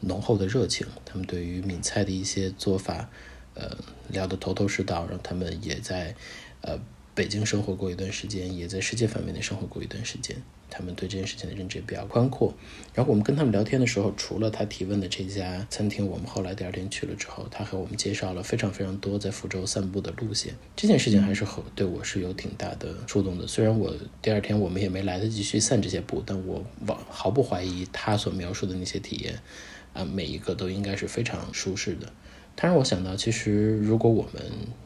[0.00, 3.08] 浓厚的热情，他们对于闽菜的一些做法，
[3.58, 3.76] 呃，
[4.08, 6.14] 聊得头头是道，然后他们也在
[6.62, 6.78] 呃。
[7.14, 10.36] 北京生活过一段时间，也在世界范围内生活过一段时间。
[10.70, 12.54] 他们对这件事情的认知也比较宽阔。
[12.94, 20.54] 然后我们跟他们聊天的时候，除了他提问的这家餐厅，我们后来第二天去了之后，他和我们介绍了非常非常多在福州散步的路线。
[20.76, 23.48] 这件事情还是和对我是有挺大的触动的。
[23.48, 23.92] 虽然我
[24.22, 29.40] 第二天我们也没来得及去散这些步，但我往毫不怀疑他所描述的那些体验，
[29.92, 32.12] 啊，每一个都应该是非常舒适的。
[32.60, 34.42] 他让我想到，其实如果我们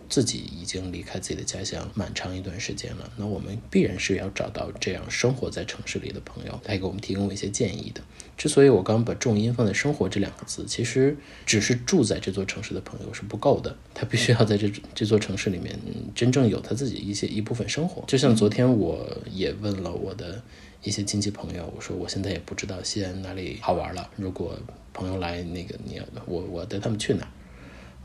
[0.06, 8.02] 自己已经离开自己的家乡蛮长一段时间了，那我们必然是要找到这样生活在城市里的朋友来给我们提供一些建议的。
[8.36, 11.16] 之所以我刚把重音放在“生活”这两个字，其实
[11.46, 15.74] 只是住在这座城市的朋友是不够的，他必须要在这这座城市里面
[16.14, 18.04] 真正有他自己一些一部分生活。
[18.06, 20.42] 就像昨天我也问了我的
[20.82, 24.58] 一些亲戚朋友，我说我现在也不知道西安哪里好玩了，如果
[24.92, 27.26] 朋友来，那个你要我我带他们去哪？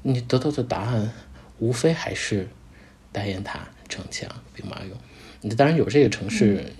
[0.10, 1.12] 你得到的答案，
[1.60, 2.48] 无非还是
[3.12, 4.92] 大雁塔、城墙、兵马俑。
[5.42, 6.72] 你当然有这个城市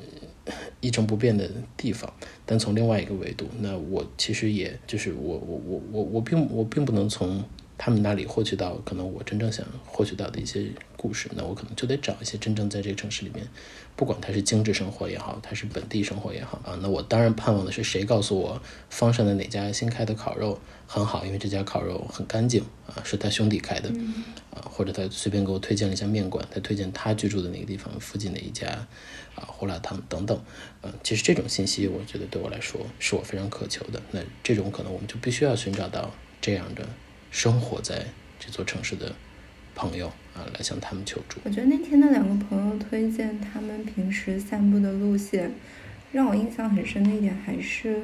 [0.80, 2.14] 一成不变的地方，
[2.46, 7.44] 但从另外一个维度，那我其实也就是我我我我我并我并不能从。
[7.80, 10.66] 他们那里获取到可能我真正想获取到的一些
[10.96, 13.48] 故事，那我可能就得找一些真正在这个城市里面，
[13.98, 23.90] 不管他是精致生活也好，他是本地生活也好啊，那我当然盼望的是谁告诉我方上的哪家新开的烤肉很好，因为这家烤肉很干净啊，是他兄弟开的
[24.52, 28.68] 啊，或者他随便给我推荐了一家面馆，他推荐他居住的那个地方附近的一家
[29.36, 30.40] 啊胡辣汤等等，
[30.84, 36.88] 嗯，其实这种信息我觉得对我来说是我非常渴求的，那这种可能我们就必须要寻找到这样的。
[37.30, 38.06] 生活在
[38.40, 39.14] 这座城市的
[39.78, 41.40] 朋友啊，来向他们求助。
[41.44, 45.52] 我觉得那天的两个朋友推荐他们平时散步的路线，
[46.12, 48.02] 让我印象很深的一点还是，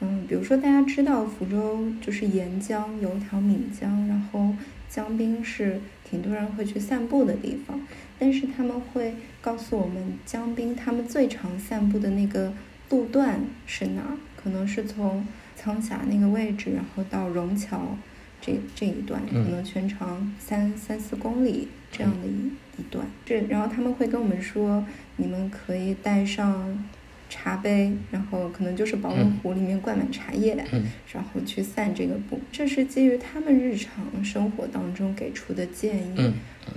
[0.00, 4.54] 嗯，比如说大家知道福州就是沿江有一条闽江，然后
[4.88, 7.78] 江滨是挺多人会去散步的地方，
[8.18, 12.54] 但是他们会告诉我们江滨他们最常散步的那个
[12.88, 17.96] 路段是哪儿，可能是从苍峡那个位置，然后到榕桥。
[18.40, 24.82] 这这一段可能全长三三四公里这样的一一段，这然后他们会跟我们说，
[25.16, 26.82] 你们可以带上
[27.28, 30.56] 茶杯，然后可能就是保温壶里面灌满茶叶，
[31.12, 32.40] 然后去散这个步。
[32.50, 36.32] 这是基于他们日常生活当中给出的建议。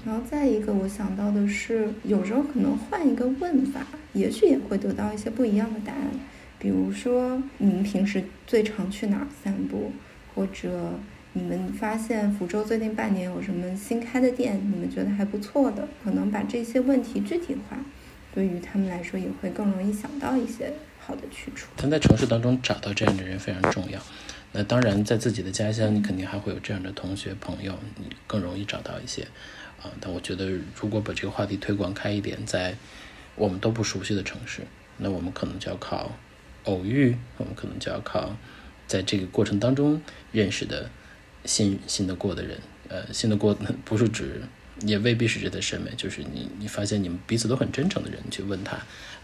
[0.05, 6.01] 然后再一个，我想到的是，有时候可能换一个问法，也许也会得到一些不一样的答案。
[6.59, 9.91] 比如说，您平时最常去哪儿散步，
[10.35, 10.99] 或者。
[11.35, 14.55] 你们发现福州最近半年有什么新开的店？
[14.71, 17.75] 你们觉得还不错的，可能把这些问题具体化，
[18.35, 21.69] 对于他们来说也会更容易想到一些好的去处。
[21.75, 23.99] 但在城市当中找到这样的人非常重要。
[24.51, 29.23] 那当然，在自己的家乡，你肯定还会有这样的同学朋友，你更容易找到一些
[29.81, 29.89] 啊。
[29.99, 32.75] 但我觉得，如果把这个话题推广开一点，在
[33.35, 34.61] 我们都不熟悉的城市，
[34.97, 36.11] 那我们可能就要靠
[36.65, 38.35] 偶遇，我们可能就要靠
[38.85, 39.99] 在这个过程当中
[40.31, 40.91] 认识的。
[41.45, 44.41] 信信得过的人，呃，信得过不是指，
[44.81, 48.77] 也未必是指的审美，就是你你发现你们彼此都很真诚的人去问他，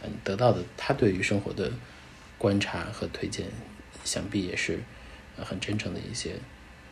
[0.03, 1.72] 嗯，得到的他对于生活的
[2.38, 3.45] 观察和推荐，
[4.03, 4.80] 想必也是
[5.38, 6.36] 很真诚的一些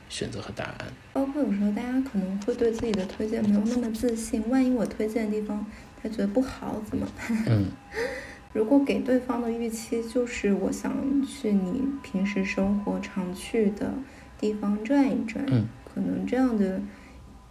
[0.09, 0.87] 选择和答案。
[1.13, 5.65] 包括有时候大家可能会对自己的推荐没有那么自信，万一我推荐的地方
[6.01, 7.43] 他觉得不好怎么办？
[7.47, 7.65] 嗯，
[8.53, 10.93] 如果给对方的预期就是我想
[11.25, 13.93] 去你平时生活常去的。
[14.39, 16.79] 地方转一转，嗯，可能这样的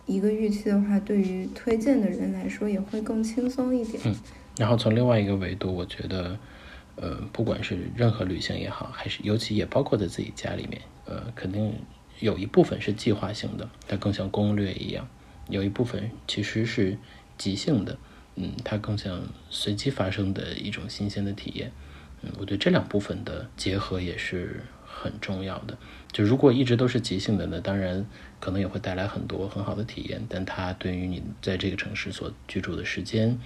[0.06, 4.00] 一个预期的话，对于推荐的人来说也会更轻松一点。
[4.04, 4.14] 嗯，
[4.56, 6.38] 然后从另外一个维度，我觉得，
[6.94, 11.74] 呃，不管是任何旅行也好，还是尤其也包括在自己家里面，呃，肯定
[12.20, 15.04] 有一部分是计划性的，它更像攻略一样；
[15.48, 16.96] 有一部分其实是
[17.36, 17.98] 即兴的，
[18.36, 19.20] 嗯，它更像
[19.50, 21.72] 随机发生的一种新鲜的体验。
[22.22, 24.60] 嗯，我觉得这两部分的结合也是。
[24.98, 25.76] 很重要的，
[26.10, 28.06] 就如果一直都是即兴的，呢当然
[28.40, 33.38] 可能也会带来很多很好的体验，但它对于你在这个城市所居住的时间，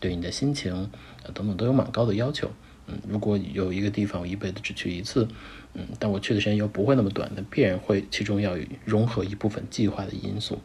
[0.00, 0.90] 对你的心情啊
[1.34, 2.50] 等等都有蛮高的要求。
[2.86, 5.28] 嗯，如果有一个地方我一辈子只去一次，
[5.74, 10.58] 嗯，但我去的时间又不会那么短，那必然会其中要融合一部分计划的因素。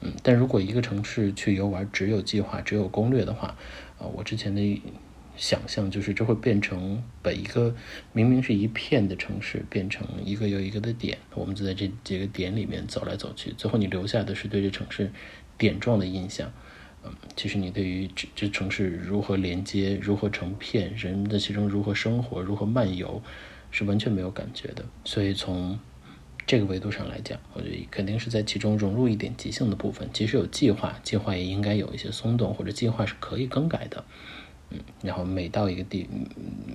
[0.00, 3.56] 嗯，但如果一个城市去游玩只有计划只有攻略的话，
[3.98, 4.82] 啊，我之前的。
[5.36, 7.74] 想象就是这会变成把一个
[8.12, 15.10] 明明是一片的城市变成一个又一个的点，我们就在这几个点里面走来走去，最后你留下的是对这城市
[15.58, 16.52] 点状的印象。
[17.04, 23.22] 嗯，其实你对于这这城市如何连接、如何成片、人们在其中如何生活、如何漫游，
[23.70, 24.84] 是完全没有感觉的。
[25.04, 25.78] 所以从
[26.46, 30.08] 这个维度上来讲，我觉得肯定是在其中融入一点即兴的部分。
[30.14, 34.04] 即使有计划，计划也应该有一些松动，或者计划是可以更改的。
[34.74, 36.08] 嗯，然后每到一个地，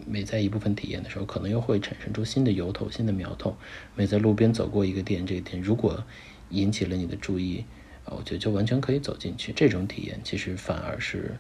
[0.08, 3.58] 每在一部分体验的时候，可能又会产生出新的由头、新的苗头。
[3.94, 6.02] 每在路边走过一个店，这个店如果
[6.50, 7.66] 引起了你的注意，
[8.06, 9.52] 我觉得就完全可以走进去。
[9.52, 11.38] 这种体验其实反而是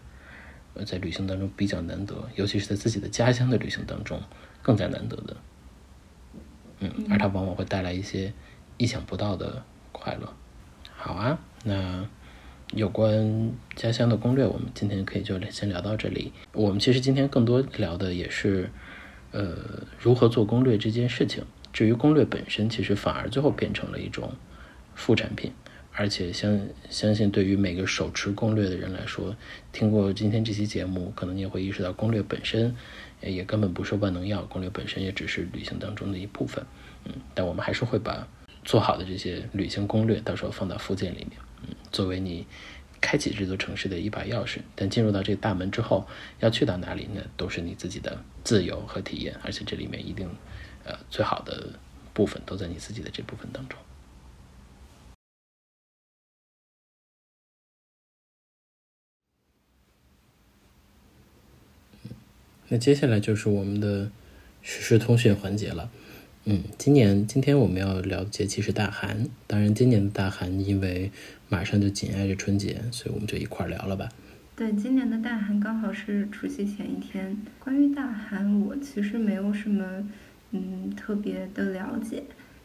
[0.74, 4.22] 呃在旅行当中比较难得，尤其是在自己的家乡的旅行当中
[4.62, 5.38] 更加难得的。
[6.80, 8.34] 嗯，而它往往会带来一些
[8.78, 10.34] 意想不到的快乐。
[10.96, 12.06] 好啊，那
[12.74, 16.32] 有关家乡的攻略，我们今天可以就先聊到这里。
[16.54, 18.70] 我们其实今天更多聊的也是，
[19.32, 19.56] 呃，
[20.00, 21.44] 如何做攻略这件事情。
[21.74, 24.34] 至于攻略本身，其实反而最后变成了一种
[24.96, 25.52] 副产品。
[25.92, 26.60] 而且相
[26.90, 29.36] 相信，对于每个手持攻略的人来说，
[29.74, 32.74] 听过今天这期节目，可能你也会意识到，攻略本身
[33.22, 36.64] 也根本不是万能药，攻略本身也只是旅行当中的一部分。
[37.04, 38.26] 嗯，但我们还是会把
[38.64, 41.32] 做好的这些旅行攻略，到时候放到附件里面，
[41.92, 42.46] 作为你
[43.02, 44.60] 开启这座城市的一把钥匙。
[44.76, 46.08] 但进入到这个大门之后，
[46.40, 50.30] 要去到哪里，那都是你自己的自由和体验，而且这里面一定，
[50.84, 51.74] 呃，最好的
[52.14, 53.80] 部分都在你自己的这部分当中。
[62.72, 64.12] 那接下来就是我们的
[64.62, 65.90] 实时通讯环节了。
[66.52, 71.12] 嗯，今年今天我们要聊的节气是大寒，当然今年的大寒因为
[71.48, 74.10] 马上就紧挨着春节，所以我们就一块儿聊了吧。
[74.56, 77.38] 对，今年的大寒刚好是除夕前一天。
[77.60, 80.04] 关于大寒，我其实没有什么
[80.50, 82.24] 嗯特别的了解，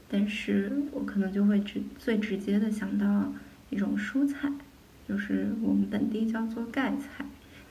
[0.09, 3.30] 但是我可能就会直最直接的想到
[3.68, 4.51] 一种蔬菜，
[5.07, 7.26] 就是我们本地叫做盖菜。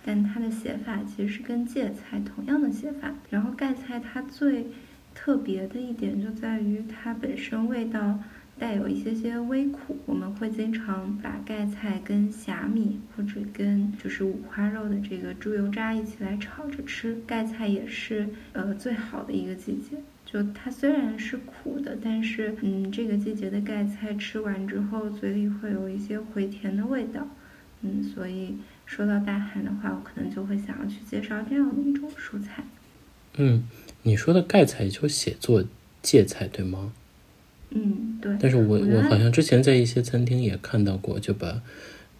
[0.05, 3.15] 但它的写法其实是跟芥菜同样的写法。
[3.31, 4.67] 然后盖菜它最
[5.13, 8.19] 特别的一点就在于它本身味道
[8.57, 9.97] 带有一些些微苦。
[10.05, 17.17] 我们会经常把盖菜跟虾米或者跟就是五花肉的这个猪油渣一起来炒着吃。
[17.25, 27.27] 盖菜也是呃最好的一个季节，就它虽然是苦的，但是嗯这个季节的盖菜吃完之后嘴里会有一些回甜的味道，
[27.81, 28.55] 嗯所以。
[28.85, 32.65] 说到大寒的话，我可能就会想要去介绍这样的一种蔬菜。
[33.37, 33.63] 嗯，
[34.03, 35.63] 你说的盖菜就写作
[36.01, 36.93] 芥菜对吗？
[37.71, 38.35] 嗯，对。
[38.39, 41.61] 但是我我好像之前在一些餐厅也看到过，就把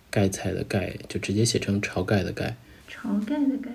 [0.10, 2.56] 盖菜的盖就直接写成晁盖的盖。
[2.90, 3.72] 晁盖的盖。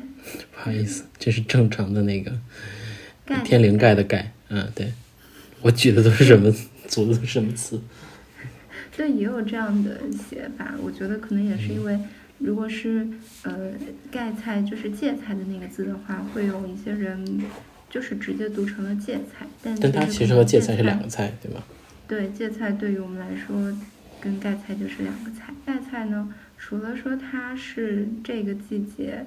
[0.52, 2.32] 不好意思，这是正常的那个
[3.44, 4.32] 天灵盖的盖。
[4.48, 4.92] 嗯，对。
[5.62, 6.52] 我举的都是什么
[6.86, 7.80] 组的什么词？
[8.96, 10.74] 对，也有这样的写法。
[10.82, 11.98] 我觉得可能也是因为。
[12.40, 13.04] 如果是
[13.42, 13.72] 呃
[14.12, 17.42] 盖菜就是芥菜的那个字的话，会有一些人
[17.90, 21.62] 就是直接读成了芥菜，但但它其实和芥菜是两个菜，对吗？
[22.06, 23.72] 对，芥菜对于我们来说
[24.20, 25.52] 跟盖菜就是两个菜。
[25.64, 29.24] 盖菜呢，除了说它是这个季节，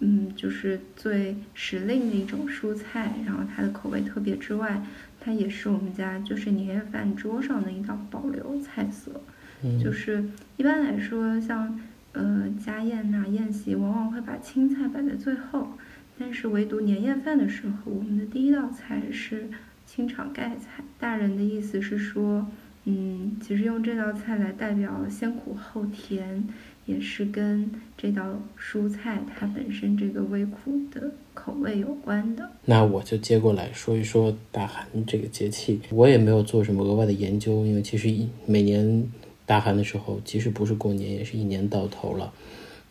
[0.00, 4.82] 嗯，就是最时令的一种蔬菜，然后它的口味特别之外，
[5.20, 9.20] 它也是我们家就是年夜饭桌上的一道保留菜色。
[9.62, 10.24] 嗯，就是
[10.56, 11.80] 一般来说像。
[12.16, 15.76] 呃，家宴呐，宴席往往会把青菜摆在最后，
[16.18, 19.48] 但是唯独年夜饭的时候，我们的第一道菜是
[19.86, 20.84] 清炒盖菜。
[20.98, 22.46] 大人的意思是说，
[22.84, 26.46] 嗯，其实用这道菜来代表先苦后甜，
[26.86, 32.50] 也是跟这道蔬菜它本身这个微苦的口味有关的。
[32.64, 38.08] 那我就接过来说一说大寒这个节气，我也没有做什么额外的研究，因为其实
[38.46, 39.08] 每年。
[39.46, 42.32] 大寒的时候，即使不是过年，也是一年到头了。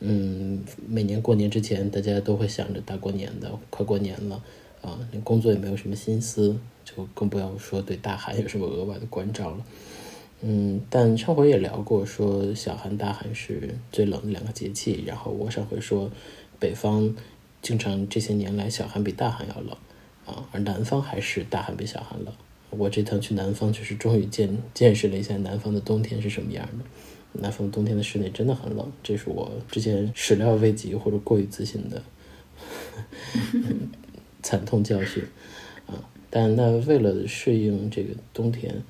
[0.05, 4.43] 嗯，每年过年之前，大家都会想着大过年的，快过年了
[4.81, 9.65] 啊，工作也没有什么心思，就更不要说对大寒有什么额外的关照了。
[10.41, 15.01] 嗯，但上回也聊过，说小寒、大寒是最冷的两个节气。
[15.07, 16.11] 然后我上回说，
[16.59, 17.15] 北方
[17.61, 19.77] 经常这些年来小寒比大寒要冷
[20.25, 22.33] 啊，而南方还是大寒比小寒冷。
[22.71, 26.83] 我这趟去南方，就是终于见见识了一下南方的冬天是什么样的。
[27.33, 32.01] 南方冬天的室内真的很冷，这是我之前始料未及或者过于自信的
[34.41, 35.23] 惨痛教训
[35.87, 36.09] 啊！
[36.29, 38.83] 但那为了适应这个冬天，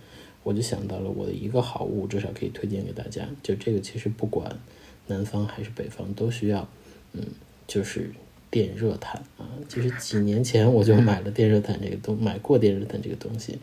[0.44, 3.28] 我就想到了我的一个好物，至少可以推荐给大家。
[3.42, 4.60] 就这个，其实不管
[5.08, 6.68] 南方还是北方都需要，
[7.14, 7.24] 嗯，
[7.68, 8.12] 就是。
[8.54, 13.58] 电热毯啊，其实几年前我就买了电热毯这个东，买过电热毯这个东西，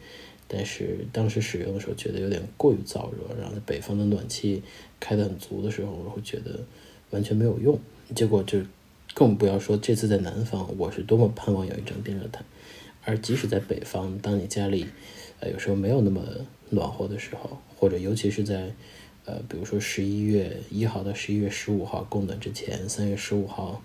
[0.53, 4.61] 但是当时使用的时候觉得有点过于燥热，然后在北方的暖气
[4.99, 6.59] 开得很足的时候，我会觉得
[7.11, 7.79] 完全没有用。
[8.17, 8.59] 结果就
[9.15, 12.45] 更不要说这次在南方，我是多么盼望有一张电热毯。
[13.05, 14.87] 而即使在北方，当你家里
[15.39, 16.21] 呃有时候没有那么
[16.71, 18.75] 暖和的时候，或者尤其是在
[19.27, 23.81] 呃比如说十一月一号到十一月十五号供暖之前，三月十五号。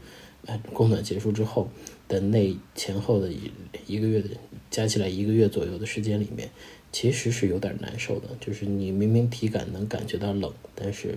[0.73, 1.67] 供暖结束之后
[2.07, 3.51] 的那前后的一
[3.87, 4.29] 一个月的
[4.69, 6.49] 加起来一个月左右的时间里面，
[6.91, 8.29] 其实是有点难受的。
[8.39, 11.15] 就是你明明体感能感觉到冷，但是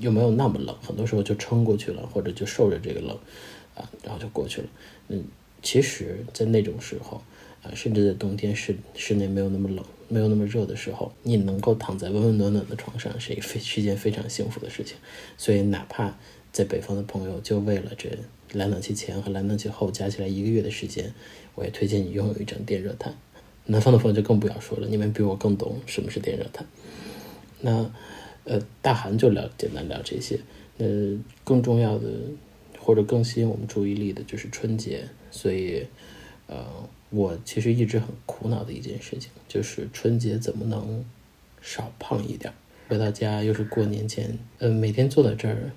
[0.00, 3.16] 又没有那么冷，很多时候就撑过去了，或者就受着这个冷，
[3.74, 4.68] 啊，然后就过去了。
[5.08, 5.24] 嗯，
[5.62, 7.22] 其实，在那种时候，
[7.62, 9.84] 啊，甚至在冬天室室内没有那么冷。
[10.10, 14.96] 没有那么热的时候，你能够躺在温温暖暖的床上，是一非是一件非常幸福的事情。
[15.36, 16.16] 所以，哪怕
[16.50, 18.08] 在北方的朋友，就为了这
[18.52, 21.12] 来暖气前和来暖气后加起来一个月的时间，
[21.54, 23.14] 我也推荐你拥有一张电热毯。
[23.66, 26.66] 南方的朋友就更不要说了，你们比我更懂什么是电热毯。
[27.60, 27.90] 那，
[28.44, 30.40] 呃，大寒就聊简单聊这些。
[30.78, 32.08] 呃，更重要的
[32.78, 35.08] 或者更吸引我们注意力的就是春节。
[35.30, 35.86] 所以，
[36.46, 36.64] 呃。
[37.10, 41.02] 我其实一直很苦恼的一件事情，就是春节怎么能
[41.62, 42.52] 少胖一点？
[42.86, 45.72] 回到家又是过年前，嗯，每天坐在这儿，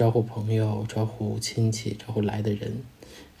[0.00, 2.72] 招呼朋友，招呼亲戚，招呼来的人，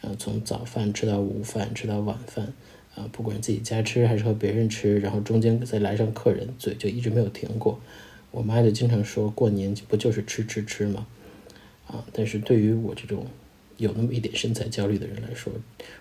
[0.02, 2.52] 呃，从早饭吃到午饭，吃到晚饭，
[2.94, 7.80] 啊，不管自己家吃还是和别人吃，然后中间再来上客人，嘴就一直没有停过。
[8.30, 11.06] 我妈就经常说过年不就是吃吃吃吗？
[11.86, 13.24] 啊，但是对于我这种。
[13.78, 15.50] 有那么一点身材焦虑的人来说，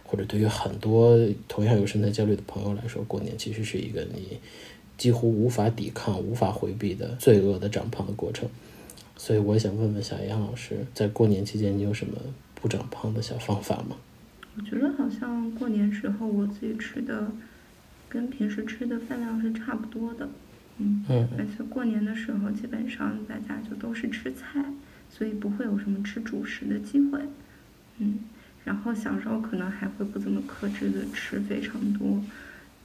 [0.04, 4.38] 或者对于很多同样有身材焦虑的朋友来说，过年其实是一个你
[4.98, 8.50] 几乎无法抵抗、无法回避的罪恶的长胖的过程。
[9.20, 12.14] 所以，我想问问小杨老师，在过年期间，你有什么
[12.56, 13.98] 不长胖的小方法吗？
[14.56, 17.30] 我觉得好像过年时候我自己吃的
[18.08, 20.30] 跟平时吃的饭量是差不多的，
[20.78, 21.06] 嗯，
[21.38, 24.64] 而且过年的时候基本上大家就都是吃菜，
[25.10, 27.20] 所以不会有什么吃主食的机会。
[27.98, 28.20] 嗯，
[28.64, 32.24] 然后小时候可能还会不怎么克制的吃非常多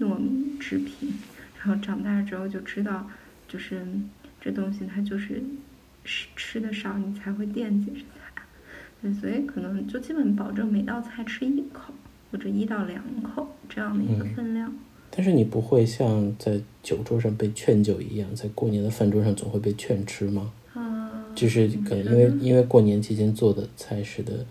[0.01, 1.15] 糯米制品，
[1.59, 3.09] 然后长大之后就知道，
[3.47, 3.87] 就是
[4.41, 5.41] 这东西它就是
[6.05, 8.43] 吃吃的少，你才会惦记着它。
[9.03, 11.93] 对，所以可能就基本保证每道菜吃一口
[12.31, 14.73] 或者一到两口这样的一个分量。
[15.11, 20.53] 但是你不会像在酒桌上被劝酒一样，在过年的饭桌上总会被劝吃吗？
[20.75, 24.45] 啊，就是可能因为因为过年期间做的菜式的。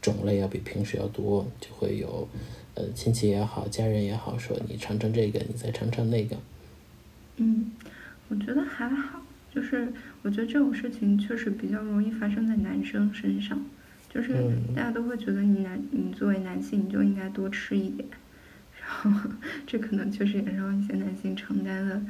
[0.00, 2.28] 种类要比平时要多，就会有，
[2.76, 6.36] 呃，亲戚也好，家人也好，说你尝尝这个，你再尝尝那个。
[7.38, 7.72] 嗯，
[8.28, 9.20] 我觉得还好，
[9.52, 9.92] 就是
[10.22, 13.58] 我觉得这种事情确实比较容易发生在男生身上，
[14.08, 14.32] 就是
[14.74, 18.08] 大家都会觉得你男，你作为男性你就应该多吃一点，
[18.80, 19.30] 然后
[19.66, 22.02] 这可能确实也让一些男性承担了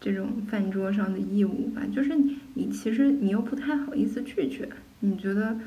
[0.00, 4.68] 这种饭桌上的义务吧，就是你，你其实你又不太好意思拒绝，
[5.00, 5.58] 你觉得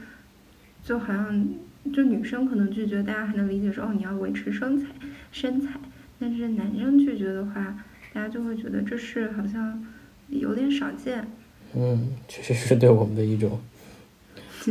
[0.84, 1.48] 就好像。
[1.94, 4.88] 就女生可能拒绝，大家还能理解说哦，你要维持身材
[5.32, 5.80] 身材。
[6.20, 7.84] 但是男生拒绝的话，
[8.14, 9.82] 大家就会觉得这是好像
[10.28, 11.26] 有点少见。
[11.74, 13.60] 嗯，确实是对我们的一种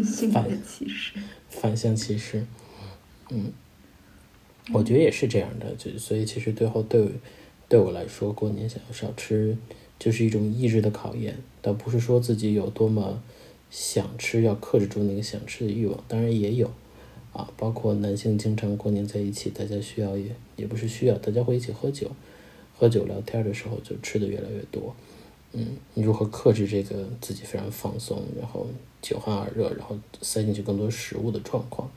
[0.04, 1.14] 性别歧视，
[1.48, 2.44] 反向歧视。
[3.30, 3.52] 嗯，
[4.72, 7.08] 我觉得也是这样的，就所以其实最后对
[7.68, 9.56] 对我来说，过年想要少吃，
[9.98, 13.22] 就是一种意志的考验，倒不是说自己有多么
[13.70, 16.70] 想吃，要克制住那个想吃的欲望，当然也有。
[17.34, 22.10] 啊，包括男性经常过年在一起，大家需要也也不是需要，大家会一起喝酒，
[22.76, 24.96] 喝酒聊天的时候就吃的越来越多。
[25.52, 28.66] 嗯，你如何克制这个自己非常放松，然后
[29.00, 31.90] 酒酣耳热，然后塞进去更多食物的状况？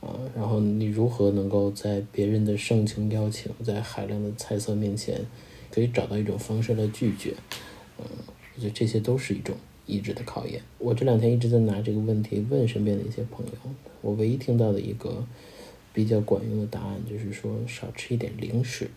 [0.00, 5.20] 啊，然后你如何能够在别人的盛情邀请，在海量的菜色面前，
[5.70, 7.34] 可以找到一种方式来拒绝？
[7.98, 8.04] 嗯，
[8.54, 9.56] 我觉得这些都是一种。
[9.90, 10.60] 意志的考验。
[10.76, 13.52] 我这两天一直在拿这个问题问身边的一些朋友，
[14.02, 15.24] 我唯一听到的一个
[15.94, 18.90] 比较管用的答案就是说少吃一点零食。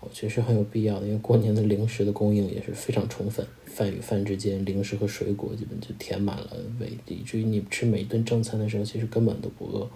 [0.00, 9.88] 我觉得是很有必要的，因为过年的零食的供应也是非常充分，饭与饭之间零食和水果基本就填满了胃，以至于你吃每一顿正餐的时候其实根本都不饿。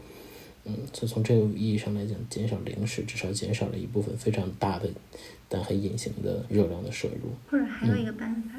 [0.64, 4.90] 嗯，就从这个意义上来讲，减少零食至少减少了一部分非常大的
[5.48, 7.30] 但很隐形的热量的摄入。
[7.50, 8.50] 或者还有一个办法。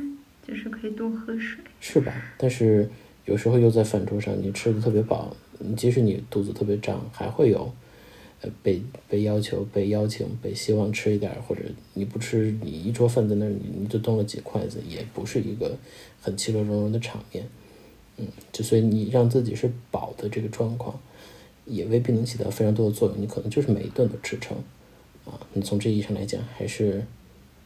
[0.48, 2.12] 就是可以多喝水，是吧？
[2.36, 2.90] 但是
[3.26, 5.34] 有时候又在饭桌上，你吃的特别饱，
[5.78, 7.72] 即使你肚子特别胀，还会有，
[8.42, 11.62] 呃，被被要求、被邀请、被希望吃一点，或者
[11.94, 15.78] 你不吃，你一桌饭在那儿，你你就动了几筷子，也不是一个
[16.22, 17.48] 很其乐融融的场面。
[18.18, 21.00] 嗯，就所以你让自己是饱的这个状况，
[21.66, 23.22] 也未必能起到非常多的作用。
[23.22, 24.58] 你可能就是每一顿都吃撑，
[25.26, 27.06] 啊，你从这意义上来讲，还是。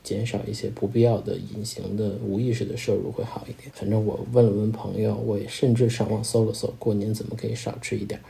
[0.06, 3.72] 减少一些不必要的隐形的无意识的摄入会好一点。
[3.74, 8.24] 反正我问了问朋友，我也甚至上网搜了搜，过年怎么可以少吃一点儿。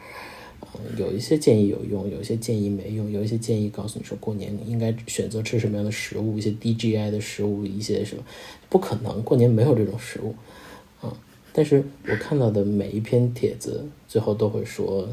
[0.61, 8.23] 嗯，有一些建议有用，有一些建议没用，有一些建议告诉你说过年你应该选择吃什么样的食物，一些 DGI 的食物，一些什么，
[8.69, 10.35] 不可能，过年没有这种食物。
[11.01, 11.15] 啊，
[11.53, 15.07] 但是我看到的每一篇帖子最后都会说，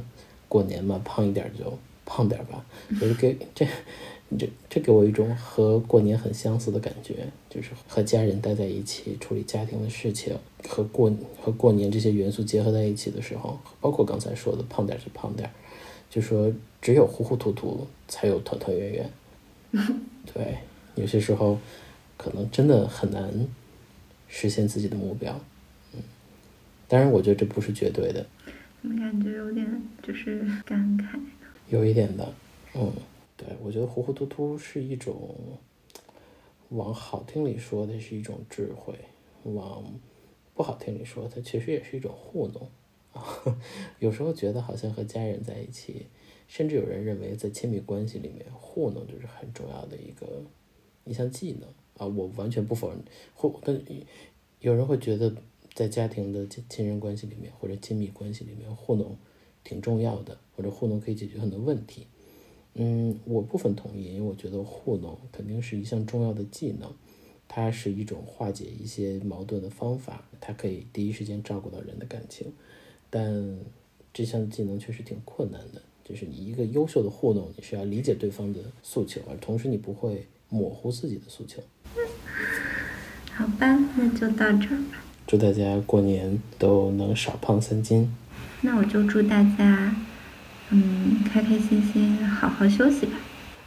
[0.49, 2.65] 过年嘛，胖一点就胖点吧。
[3.01, 3.67] 我就给这
[4.39, 10.37] 这这给我一种和过年很相似的感觉，就是和家人待在一起处理家庭的事情，
[10.69, 15.51] 和过和过年这些元素结合在一起的时候，包括刚才说的胖点就胖点，
[16.11, 19.11] 就说只有糊糊涂涂才有团团圆圆。
[20.33, 20.59] 对，
[20.95, 21.59] 有些时候
[22.17, 23.49] 可能真的很难
[24.29, 25.41] 实现自己的目标。
[25.95, 26.01] 嗯，
[26.87, 28.25] 当然，我觉得这不是绝对的。
[28.81, 31.19] 怎么感觉有点就是感慨？
[31.69, 32.35] 有一点的，
[32.75, 32.93] 嗯，
[33.45, 35.35] 对，我觉得糊糊涂涂是一种，
[36.69, 38.95] 往好听里说，它是一种智慧；
[39.43, 39.83] 往
[40.55, 42.69] 不好听里说，它其实也是一种糊弄。
[43.13, 43.61] 啊，
[43.99, 46.07] 有时候觉得好像和家人在一起，
[46.47, 50.45] 甚至有人认为在亲密关系里面，糊弄就是很重要的一个
[51.05, 52.07] 一项技能啊。
[52.07, 53.03] 我完全不否认，
[53.35, 53.83] 或但
[54.61, 55.35] 有人会觉得。
[55.75, 59.17] 在家庭的亲亲人关系里面，或者亲密关系里面，糊弄
[59.65, 62.07] 挺重要的，或者糊弄可以解决很多问题。
[62.75, 66.91] 嗯，我部分同意，因为我觉得糊弄肯定是一项重要的技能，
[67.47, 72.53] 它是一种化解一些矛盾的方法，它可以第一时间照顾到人的感情。
[73.11, 73.59] 但
[74.15, 81.63] 这项技能确实挺困难的，就是你一个优秀的糊弄，你是要理解对方的诉求，而同时你不会模糊自己的诉求。
[83.33, 85.05] 好吧，那就到这儿吧。
[85.27, 88.15] 祝大家过年都能少胖三斤。
[88.63, 89.95] 那我就祝大家，
[90.75, 93.13] 嗯，开开心心，好好休息吧。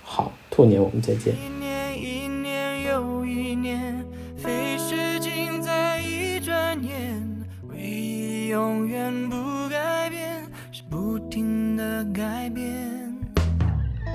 [0.02, 1.36] 好，兔年我们再见。
[1.36, 4.03] 一年一年又一年，
[4.36, 7.22] 飞逝尽在一转眼，
[7.69, 12.73] 回忆永远不改变，是不停的改变。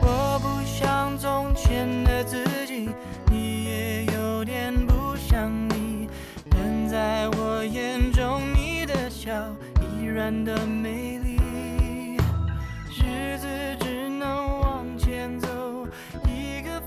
[0.02, 2.88] 我不像从前的自己，
[3.30, 6.08] 你也有点不像你，
[6.50, 9.30] 但在我眼中，你的笑
[9.80, 11.29] 依然的美丽。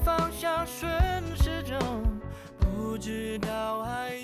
[0.03, 0.91] 方向顺
[1.37, 1.79] 时针，
[2.59, 4.22] 不知道还。